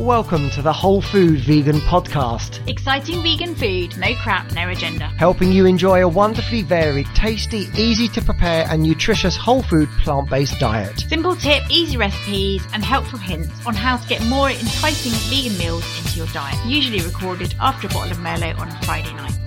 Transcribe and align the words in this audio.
Welcome 0.00 0.48
to 0.52 0.62
the 0.62 0.72
Whole 0.72 1.02
Food 1.02 1.40
Vegan 1.40 1.76
Podcast, 1.80 2.66
Exciting 2.66 3.22
vegan 3.22 3.54
food, 3.54 3.98
no 3.98 4.14
crap, 4.22 4.50
no 4.54 4.66
agenda. 4.70 5.08
helping 5.18 5.52
you 5.52 5.66
enjoy 5.66 6.02
a 6.02 6.08
wonderfully 6.08 6.62
varied, 6.62 7.04
tasty, 7.08 7.68
easy 7.76 8.08
to 8.08 8.22
prepare, 8.22 8.64
and 8.70 8.82
nutritious 8.82 9.36
whole 9.36 9.62
food 9.62 9.90
plant 10.02 10.30
based 10.30 10.58
diet. 10.58 11.00
Simple 11.00 11.36
tip, 11.36 11.62
easy 11.68 11.98
recipes, 11.98 12.66
and 12.72 12.82
helpful 12.82 13.18
hints 13.18 13.50
on 13.66 13.74
how 13.74 13.98
to 13.98 14.08
get 14.08 14.24
more 14.24 14.48
enticing 14.48 15.12
vegan 15.28 15.58
meals 15.58 15.84
into 15.98 16.16
your 16.16 16.28
diet. 16.28 16.58
Usually 16.64 17.02
recorded 17.02 17.54
after 17.60 17.86
a 17.86 17.90
bottle 17.90 18.12
of 18.12 18.18
Merlot 18.20 18.58
on 18.58 18.68
a 18.68 18.82
Friday 18.84 19.12
night. 19.12 19.38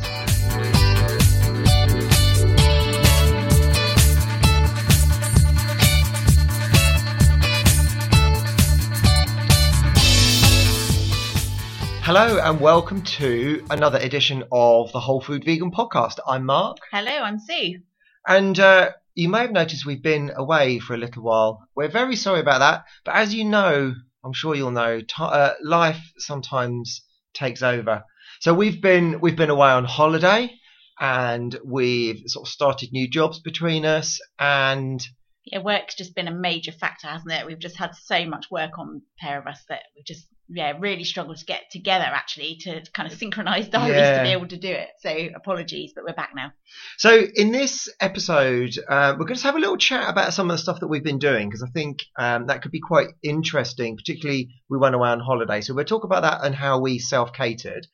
Hello, 12.05 12.37
and 12.39 12.59
welcome 12.59 13.01
to 13.01 13.65
another 13.69 13.97
edition 13.99 14.43
of 14.51 14.91
the 14.91 14.99
Whole 14.99 15.21
Food 15.21 15.43
Vegan 15.45 15.71
Podcast. 15.71 16.19
I'm 16.27 16.45
Mark, 16.45 16.77
Hello, 16.91 17.11
I'm 17.11 17.39
Sue. 17.39 17.79
and 18.27 18.59
uh, 18.59 18.91
you 19.15 19.29
may 19.29 19.39
have 19.39 19.51
noticed 19.51 19.85
we've 19.85 20.03
been 20.03 20.31
away 20.35 20.79
for 20.79 20.93
a 20.93 20.97
little 20.97 21.23
while. 21.23 21.65
We're 21.75 21.87
very 21.89 22.15
sorry 22.15 22.41
about 22.41 22.59
that, 22.59 22.83
but 23.05 23.15
as 23.15 23.33
you 23.33 23.45
know, 23.45 23.93
I'm 24.23 24.33
sure 24.33 24.55
you'll 24.55 24.71
know, 24.71 24.99
ti 24.99 25.13
uh, 25.19 25.51
life 25.63 26.01
sometimes 26.17 27.01
takes 27.33 27.63
over. 27.63 28.03
So 28.41 28.53
we've 28.53 28.81
been 28.81 29.21
we've 29.21 29.37
been 29.37 29.49
away 29.49 29.69
on 29.69 29.85
holiday, 29.85 30.51
and 30.99 31.57
we've 31.63 32.23
sort 32.27 32.47
of 32.47 32.51
started 32.51 32.91
new 32.91 33.09
jobs 33.09 33.39
between 33.39 33.85
us, 33.85 34.19
and 34.37 35.05
Yeah, 35.45 35.59
work's 35.59 35.95
just 35.95 36.15
been 36.15 36.27
a 36.27 36.33
major 36.35 36.73
factor, 36.73 37.07
hasn't 37.07 37.31
it? 37.31 37.45
We've 37.45 37.59
just 37.59 37.77
had 37.77 37.95
so 37.95 38.25
much 38.25 38.51
work 38.51 38.77
on 38.77 38.93
the 38.95 39.01
pair 39.19 39.39
of 39.39 39.47
us 39.47 39.63
that 39.69 39.83
we've 39.95 40.05
just 40.05 40.27
yeah 40.49 40.73
really 40.79 41.03
struggled 41.03 41.37
to 41.37 41.45
get 41.45 41.71
together 41.71 42.05
actually 42.05 42.57
to 42.61 42.81
kind 42.93 43.11
of 43.11 43.17
synchronise 43.17 43.69
diaries 43.69 43.95
Yeah. 43.95 44.17
to 44.17 44.23
be 44.23 44.31
able 44.31 44.47
to 44.47 44.57
do 44.57 44.69
it. 44.69 44.89
So 44.99 45.09
apologies, 45.35 45.93
but 45.95 46.03
we're 46.03 46.13
back 46.13 46.31
now. 46.35 46.51
So 46.97 47.21
in 47.35 47.51
this 47.51 47.87
episode, 47.99 48.73
uh, 48.89 49.15
we're 49.17 49.25
going 49.25 49.37
to 49.37 49.43
have 49.43 49.55
a 49.55 49.59
little 49.59 49.77
chat 49.77 50.09
about 50.09 50.33
some 50.33 50.49
of 50.49 50.57
the 50.57 50.61
stuff 50.61 50.79
that 50.81 50.87
we've 50.87 51.03
been 51.03 51.19
doing 51.19 51.49
because 51.49 51.63
I 51.63 51.69
think 51.69 51.99
um, 52.19 52.47
that 52.47 52.61
could 52.61 52.71
be 52.71 52.81
quite 52.81 53.07
interesting. 53.23 53.95
Particularly, 53.97 54.49
we 54.69 54.77
went 54.77 54.95
away 54.95 55.09
on 55.09 55.19
holiday, 55.19 55.61
so 55.61 55.73
we'll 55.73 55.85
talk 55.85 56.03
about 56.03 56.23
that 56.23 56.43
and 56.43 56.53
how 56.53 56.79
we 56.79 56.99
self-catered. 56.99 57.87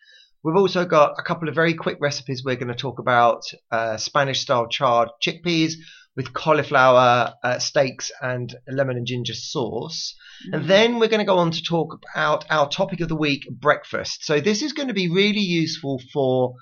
We've 0.44 0.56
also 0.56 0.86
got 0.86 1.16
a 1.20 1.22
couple 1.24 1.50
of 1.50 1.56
very 1.56 1.74
quick 1.74 1.98
recipes. 2.00 2.44
We're 2.46 2.56
going 2.56 2.70
to 2.70 2.74
talk 2.76 3.00
about 3.00 3.42
uh, 3.72 3.98
Spanish-style 3.98 4.70
chard 4.70 5.10
chickpeas 5.22 5.74
with 6.20 6.34
cauliflower 6.34 7.34
uh, 7.46 7.60
steaks 7.60 8.12
and 8.22 8.54
lemon 8.68 8.98
and 8.98 9.08
ginger 9.08 9.34
sauce. 9.34 10.14
And 10.52 10.66
then 10.66 11.00
we're 11.00 11.08
going 11.08 11.26
to 11.26 11.26
go 11.34 11.38
on 11.38 11.52
to 11.52 11.64
talk 11.64 11.98
about 12.14 12.44
our 12.50 12.68
topic 12.68 13.00
of 13.00 13.08
the 13.08 13.16
week, 13.16 13.48
breakfast. 13.50 14.26
So 14.26 14.42
this 14.42 14.62
is 14.62 14.74
going 14.74 14.90
to 14.90 14.94
be 14.94 15.10
really 15.10 15.40
useful 15.40 16.02
for 16.12 16.56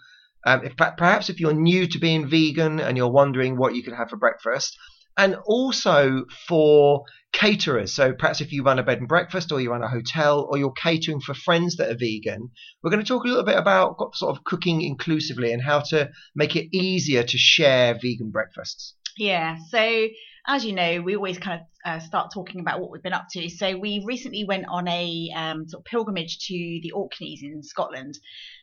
um, 0.45 0.63
if, 0.63 0.77
perhaps 0.77 1.31
if 1.31 1.39
you're 1.39 1.53
new 1.53 1.87
to 1.87 1.97
being 1.97 2.29
vegan 2.29 2.79
and 2.79 2.97
you're 2.97 3.11
wondering 3.11 3.57
what 3.57 3.73
you 3.73 3.81
could 3.81 3.95
have 3.95 4.11
for 4.11 4.17
breakfast, 4.17 4.77
and 5.17 5.35
also 5.47 6.25
for 6.47 7.05
caterers. 7.33 7.95
So 7.95 8.13
perhaps 8.13 8.41
if 8.41 8.51
you 8.51 8.61
run 8.61 8.77
a 8.77 8.83
bed 8.83 8.99
and 8.99 9.07
breakfast, 9.07 9.51
or 9.51 9.59
you 9.59 9.71
run 9.71 9.81
a 9.81 9.89
hotel, 9.89 10.47
or 10.47 10.59
you're 10.59 10.71
catering 10.71 11.19
for 11.19 11.33
friends 11.33 11.77
that 11.77 11.89
are 11.89 11.97
vegan, 11.97 12.51
we're 12.83 12.91
going 12.91 13.03
to 13.03 13.07
talk 13.07 13.23
a 13.23 13.27
little 13.27 13.43
bit 13.43 13.57
about 13.57 13.95
sort 14.13 14.37
of 14.37 14.43
cooking 14.43 14.83
inclusively 14.83 15.51
and 15.51 15.63
how 15.63 15.79
to 15.79 16.11
make 16.35 16.55
it 16.55 16.67
easier 16.77 17.23
to 17.23 17.37
share 17.39 17.95
vegan 17.95 18.29
breakfasts. 18.29 18.93
Yeah. 19.17 19.57
So 19.69 20.07
as 20.49 20.63
you 20.63 20.73
know, 20.73 21.01
we 21.01 21.15
always 21.15 21.37
kind 21.37 21.59
of 21.61 21.67
uh, 21.85 21.99
start 21.99 22.31
talking 22.33 22.61
about 22.61 22.79
what 22.79 22.89
we've 22.91 23.03
been 23.03 23.13
up 23.13 23.27
to. 23.31 23.49
So 23.49 23.77
we 23.77 24.01
recently 24.05 24.45
went 24.45 24.65
on 24.69 24.87
a 24.87 25.29
um, 25.35 25.67
sort 25.67 25.81
of 25.81 25.85
pilgrimage 25.85 26.39
to 26.47 26.53
the 26.53 26.91
Orkneys 26.95 27.41
in 27.43 27.63
Scotland, 27.63 28.17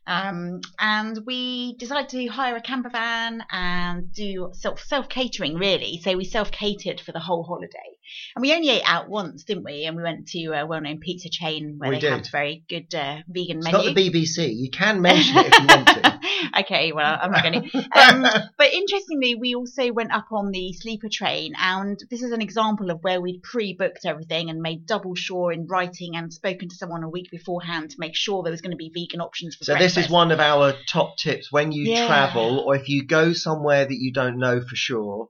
um, 0.07 0.61
and 0.79 1.19
we 1.27 1.77
decided 1.77 2.09
to 2.11 2.27
hire 2.27 2.57
a 2.57 2.61
camper 2.61 2.91
van 2.91 3.43
and 3.51 4.13
do 4.13 4.51
self 4.55 4.81
self 4.81 5.09
catering 5.09 5.55
really. 5.57 6.01
So 6.03 6.17
we 6.17 6.25
self 6.25 6.51
catered 6.51 7.01
for 7.01 7.13
the 7.13 7.21
whole 7.21 7.43
holiday, 7.45 7.97
and 8.35 8.43
we 8.43 8.53
only 8.55 8.69
ate 8.71 8.83
out 8.87 9.09
once, 9.09 9.45
didn't 9.45 9.65
we? 9.65 9.85
And 9.85 9.97
we 9.97 10.03
went 10.03 10.29
to 10.29 10.45
a 10.53 10.67
well 10.67 10.81
known 10.81 11.01
pizza 11.01 11.29
chain 11.31 11.75
where 11.79 11.91
We 11.91 11.99
they 12.01 12.09
have 12.09 12.23
did. 12.23 12.29
a 12.29 12.31
very 12.31 12.65
good 12.69 12.95
uh, 12.95 13.19
vegan 13.29 13.59
It's 13.59 13.65
menu. 13.73 13.79
not 13.89 13.95
the 13.95 14.11
BBC. 14.11 14.55
You 14.55 14.71
can 14.71 15.01
mention 15.03 15.37
it 15.39 15.47
if 15.53 15.61
you 15.61 15.67
want 15.67 15.87
to. 15.89 16.14
okay, 16.61 16.93
well, 16.93 17.19
I'm 17.21 17.31
not 17.31 17.43
going 17.43 17.71
to. 17.71 17.99
Um, 17.99 18.23
but 18.59 18.73
interestingly, 18.73 19.35
we 19.35 19.55
also 19.55 19.93
went 19.93 20.13
up 20.13 20.27
on 20.33 20.51
the 20.51 20.73
sleeper 20.73 21.09
train, 21.11 21.55
and 21.59 21.99
this 22.11 22.23
is 22.23 22.33
an 22.33 22.43
example 22.43 22.91
of 22.91 23.03
where 23.03 23.21
we'd 23.21 23.43
pre-booked 23.43 24.05
everything 24.05 24.51
and 24.51 24.61
made 24.61 24.87
double 24.87 25.15
sure 25.15 25.53
in 25.53 25.67
writing 25.67 26.17
and 26.17 26.33
spoken 26.33 26.69
to 26.69 26.75
someone 26.77 27.03
a 27.03 27.09
week 27.09 27.31
beforehand 27.31 27.91
to 27.91 27.97
make 27.99 28.15
sure 28.17 28.43
there 28.43 28.51
was 28.51 28.61
going 28.61 28.71
to 28.71 28.77
be 28.77 28.91
vegan 28.95 29.21
options 29.21 29.57
for 29.57 29.65
So 29.65 29.73
breakfast. 29.75 29.97
this 29.97 30.05
is 30.07 30.11
one 30.11 30.31
of 30.33 30.41
our 30.41 30.75
top 30.89 31.17
tips 31.17 31.51
when 31.53 31.73
you 31.73 31.95
Yeah. 31.95 32.07
travel 32.07 32.61
or 32.67 32.77
if 32.77 32.89
you 32.89 33.07
go 33.07 33.33
somewhere 33.33 33.85
that 33.85 33.97
you 33.97 34.13
don't 34.13 34.39
know 34.39 34.61
for 34.61 34.77
sure. 34.77 35.29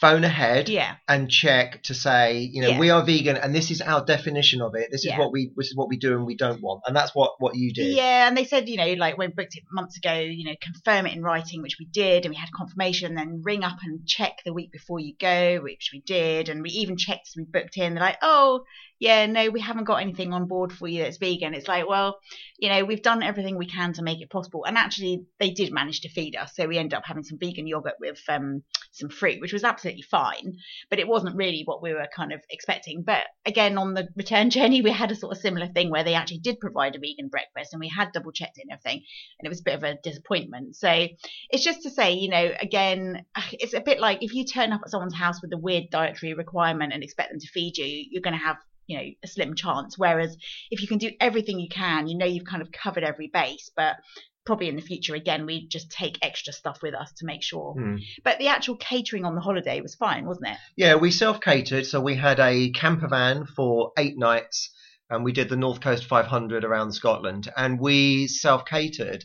Phone 0.00 0.24
ahead 0.24 0.68
Yeah, 0.68 0.96
and 1.06 1.30
check 1.30 1.84
to 1.84 1.94
say, 1.94 2.40
you 2.40 2.60
know, 2.60 2.70
Yeah. 2.70 2.78
we 2.80 2.90
are 2.90 3.04
vegan 3.04 3.36
and 3.36 3.54
this 3.54 3.70
is 3.70 3.80
our 3.80 4.04
definition 4.04 4.60
of 4.62 4.74
it. 4.74 4.88
This 4.90 5.02
is 5.02 5.12
Yeah. 5.12 5.18
what 5.20 5.30
we 5.30 5.52
this 5.56 5.68
is 5.68 5.76
what 5.76 5.88
we 5.88 5.96
do 5.96 6.16
and 6.16 6.26
we 6.26 6.34
don't 6.36 6.60
want, 6.60 6.82
and 6.88 6.96
that's 6.96 7.14
what 7.14 7.34
what 7.38 7.54
you 7.54 7.72
did. 7.72 7.94
yeah, 7.94 8.26
and 8.26 8.36
they 8.36 8.44
said, 8.44 8.68
you 8.68 8.76
know, 8.76 8.92
like 8.94 9.16
when 9.16 9.30
we 9.30 9.34
booked 9.34 9.56
it 9.56 9.62
months 9.70 9.96
ago, 9.96 10.14
you 10.14 10.44
know, 10.44 10.56
confirm 10.60 11.06
it 11.06 11.14
in 11.14 11.22
writing, 11.22 11.62
which 11.62 11.76
we 11.78 11.86
did, 11.86 12.24
and 12.26 12.34
we 12.34 12.36
had 12.36 12.50
confirmation. 12.52 13.10
and 13.10 13.16
Then 13.18 13.42
ring 13.44 13.62
up 13.62 13.78
and 13.84 14.04
check 14.08 14.38
the 14.44 14.52
week 14.52 14.72
before 14.72 14.98
you 14.98 15.14
go, 15.20 15.60
which 15.62 15.90
we 15.92 16.00
did, 16.00 16.48
and 16.48 16.62
we 16.62 16.70
even 16.70 16.96
checked 16.96 17.28
as 17.28 17.36
we 17.36 17.44
booked 17.44 17.76
in. 17.76 17.94
They're 17.94 18.02
like, 18.02 18.18
oh, 18.22 18.64
yeah, 19.00 19.24
no, 19.24 19.48
we 19.48 19.60
haven't 19.60 19.84
got 19.84 20.02
anything 20.02 20.34
on 20.34 20.46
board 20.46 20.74
for 20.74 20.86
you 20.86 21.02
that's 21.02 21.16
vegan. 21.16 21.54
It's 21.54 21.66
like, 21.66 21.88
well, 21.88 22.18
you 22.58 22.68
know, 22.68 22.84
we've 22.84 23.02
done 23.02 23.22
everything 23.22 23.56
we 23.56 23.66
can 23.66 23.94
to 23.94 24.02
make 24.02 24.20
it 24.20 24.28
possible. 24.28 24.66
And 24.66 24.76
actually, 24.76 25.24
they 25.38 25.50
did 25.50 25.72
manage 25.72 26.02
to 26.02 26.10
feed 26.10 26.36
us. 26.36 26.54
So 26.54 26.68
we 26.68 26.76
ended 26.76 26.92
up 26.92 27.04
having 27.06 27.22
some 27.22 27.38
vegan 27.38 27.66
yogurt 27.66 27.94
with 27.98 28.20
um, 28.28 28.62
some 28.92 29.08
fruit, 29.08 29.40
which 29.40 29.54
was 29.54 29.64
absolutely 29.64 30.02
fine. 30.02 30.58
But 30.90 30.98
it 30.98 31.08
wasn't 31.08 31.36
really 31.36 31.62
what 31.64 31.82
we 31.82 31.94
were 31.94 32.08
kind 32.14 32.30
of 32.30 32.42
expecting. 32.50 33.02
But 33.02 33.22
again, 33.46 33.78
on 33.78 33.94
the 33.94 34.08
return 34.16 34.50
journey, 34.50 34.82
we 34.82 34.90
had 34.90 35.10
a 35.10 35.16
sort 35.16 35.34
of 35.34 35.40
similar 35.40 35.68
thing 35.68 35.88
where 35.88 36.04
they 36.04 36.14
actually 36.14 36.40
did 36.40 36.60
provide 36.60 36.94
a 36.94 36.98
vegan 36.98 37.28
breakfast 37.28 37.72
and 37.72 37.80
we 37.80 37.88
had 37.88 38.12
double 38.12 38.32
checked 38.32 38.58
everything. 38.70 39.02
And 39.38 39.46
it 39.46 39.48
was 39.48 39.60
a 39.60 39.64
bit 39.64 39.76
of 39.76 39.82
a 39.82 39.96
disappointment. 40.02 40.76
So 40.76 41.08
it's 41.48 41.64
just 41.64 41.84
to 41.84 41.90
say, 41.90 42.12
you 42.12 42.28
know, 42.28 42.52
again, 42.60 43.24
it's 43.52 43.72
a 43.72 43.80
bit 43.80 43.98
like 43.98 44.22
if 44.22 44.34
you 44.34 44.44
turn 44.44 44.74
up 44.74 44.82
at 44.84 44.90
someone's 44.90 45.14
house 45.14 45.40
with 45.40 45.54
a 45.54 45.58
weird 45.58 45.84
dietary 45.90 46.34
requirement 46.34 46.92
and 46.92 47.02
expect 47.02 47.30
them 47.30 47.40
to 47.40 47.48
feed 47.48 47.78
you, 47.78 47.86
you're 48.10 48.20
going 48.20 48.38
to 48.38 48.44
have 48.44 48.58
you 48.90 48.98
know 48.98 49.04
a 49.22 49.28
slim 49.28 49.54
chance. 49.54 49.96
Whereas 49.96 50.36
if 50.70 50.82
you 50.82 50.88
can 50.88 50.98
do 50.98 51.12
everything 51.20 51.60
you 51.60 51.68
can 51.68 52.08
you 52.08 52.18
know 52.18 52.26
you've 52.26 52.44
kind 52.44 52.62
of 52.62 52.72
covered 52.72 53.04
every 53.04 53.28
base 53.28 53.70
but 53.74 53.96
probably 54.44 54.68
in 54.68 54.76
the 54.76 54.82
future 54.82 55.14
again 55.14 55.46
we 55.46 55.68
just 55.68 55.90
take 55.90 56.18
extra 56.22 56.52
stuff 56.52 56.82
with 56.82 56.94
us 56.94 57.12
to 57.18 57.26
make 57.26 57.42
sure. 57.42 57.74
Hmm. 57.74 57.96
but 58.24 58.38
the 58.38 58.48
actual 58.48 58.76
catering 58.76 59.24
on 59.24 59.34
the 59.34 59.40
holiday 59.40 59.80
was 59.80 59.94
fine 59.94 60.26
wasn't 60.26 60.48
it? 60.48 60.56
Yeah, 60.76 60.96
we 60.96 61.10
self 61.10 61.40
catered, 61.40 61.86
so 61.86 62.00
we 62.00 62.16
had 62.16 62.40
a 62.40 62.70
camper 62.70 63.08
van 63.08 63.46
for 63.46 63.92
eight 63.96 64.18
nights, 64.18 64.70
and 65.08 65.24
we 65.24 65.32
did 65.32 65.48
the 65.48 65.56
North 65.56 65.80
Coast 65.80 66.04
500 66.06 66.64
around 66.64 66.92
Scotland, 66.92 67.50
and 67.56 67.78
we 67.78 68.26
self 68.26 68.64
catered, 68.64 69.24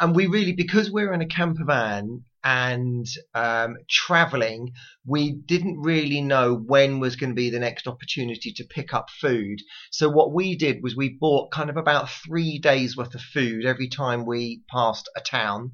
and 0.00 0.16
we 0.16 0.26
really 0.26 0.52
because 0.52 0.90
we're 0.90 1.12
in 1.12 1.20
a 1.20 1.26
camper 1.26 1.64
van 1.64 2.24
and 2.44 3.06
um, 3.34 3.76
traveling, 3.88 4.72
we 5.06 5.32
didn't 5.32 5.80
really 5.80 6.20
know 6.20 6.54
when 6.54 7.00
was 7.00 7.16
going 7.16 7.30
to 7.30 7.34
be 7.34 7.48
the 7.48 7.58
next 7.58 7.86
opportunity 7.86 8.52
to 8.52 8.64
pick 8.64 8.92
up 8.92 9.08
food. 9.10 9.60
So 9.90 10.10
what 10.10 10.34
we 10.34 10.54
did 10.54 10.82
was 10.82 10.94
we 10.94 11.16
bought 11.18 11.52
kind 11.52 11.70
of 11.70 11.78
about 11.78 12.10
three 12.10 12.58
days 12.58 12.96
worth 12.96 13.14
of 13.14 13.22
food 13.22 13.64
every 13.64 13.88
time 13.88 14.26
we 14.26 14.62
passed 14.70 15.08
a 15.16 15.20
town. 15.20 15.72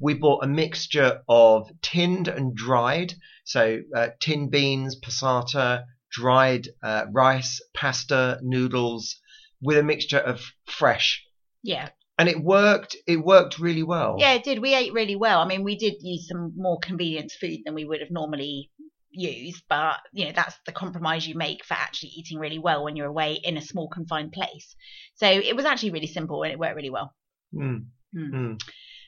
We 0.00 0.14
bought 0.14 0.44
a 0.44 0.48
mixture 0.48 1.22
of 1.28 1.68
tinned 1.82 2.28
and 2.28 2.54
dried. 2.54 3.14
So 3.44 3.80
uh, 3.94 4.08
tinned 4.20 4.52
beans, 4.52 4.96
passata, 5.00 5.84
dried 6.12 6.68
uh, 6.82 7.06
rice, 7.10 7.60
pasta, 7.74 8.38
noodles, 8.42 9.16
with 9.60 9.78
a 9.78 9.82
mixture 9.82 10.18
of 10.18 10.40
fresh, 10.66 11.24
yeah 11.62 11.88
and 12.18 12.28
it 12.28 12.40
worked. 12.42 12.96
It 13.06 13.16
worked 13.24 13.58
really 13.58 13.82
well. 13.82 14.16
yeah 14.18 14.34
it 14.34 14.44
did 14.44 14.60
we 14.60 14.74
ate 14.74 14.92
really 14.92 15.16
well 15.16 15.40
i 15.40 15.46
mean 15.46 15.62
we 15.64 15.76
did 15.76 15.94
use 16.00 16.28
some 16.28 16.52
more 16.56 16.78
convenience 16.80 17.34
food 17.34 17.60
than 17.64 17.74
we 17.74 17.84
would 17.84 18.00
have 18.00 18.10
normally 18.10 18.70
used 19.10 19.62
but 19.68 19.96
you 20.12 20.24
know 20.24 20.32
that's 20.34 20.56
the 20.66 20.72
compromise 20.72 21.26
you 21.26 21.34
make 21.36 21.64
for 21.64 21.74
actually 21.74 22.10
eating 22.10 22.38
really 22.38 22.58
well 22.58 22.82
when 22.84 22.96
you're 22.96 23.06
away 23.06 23.34
in 23.44 23.56
a 23.56 23.62
small 23.62 23.88
confined 23.88 24.32
place 24.32 24.74
so 25.14 25.26
it 25.28 25.54
was 25.54 25.64
actually 25.64 25.90
really 25.92 26.08
simple 26.08 26.42
and 26.42 26.52
it 26.52 26.58
worked 26.58 26.74
really 26.76 26.90
well 26.90 27.14
Mm, 27.54 27.84
Hmm. 28.12 28.34
mm. 28.34 28.60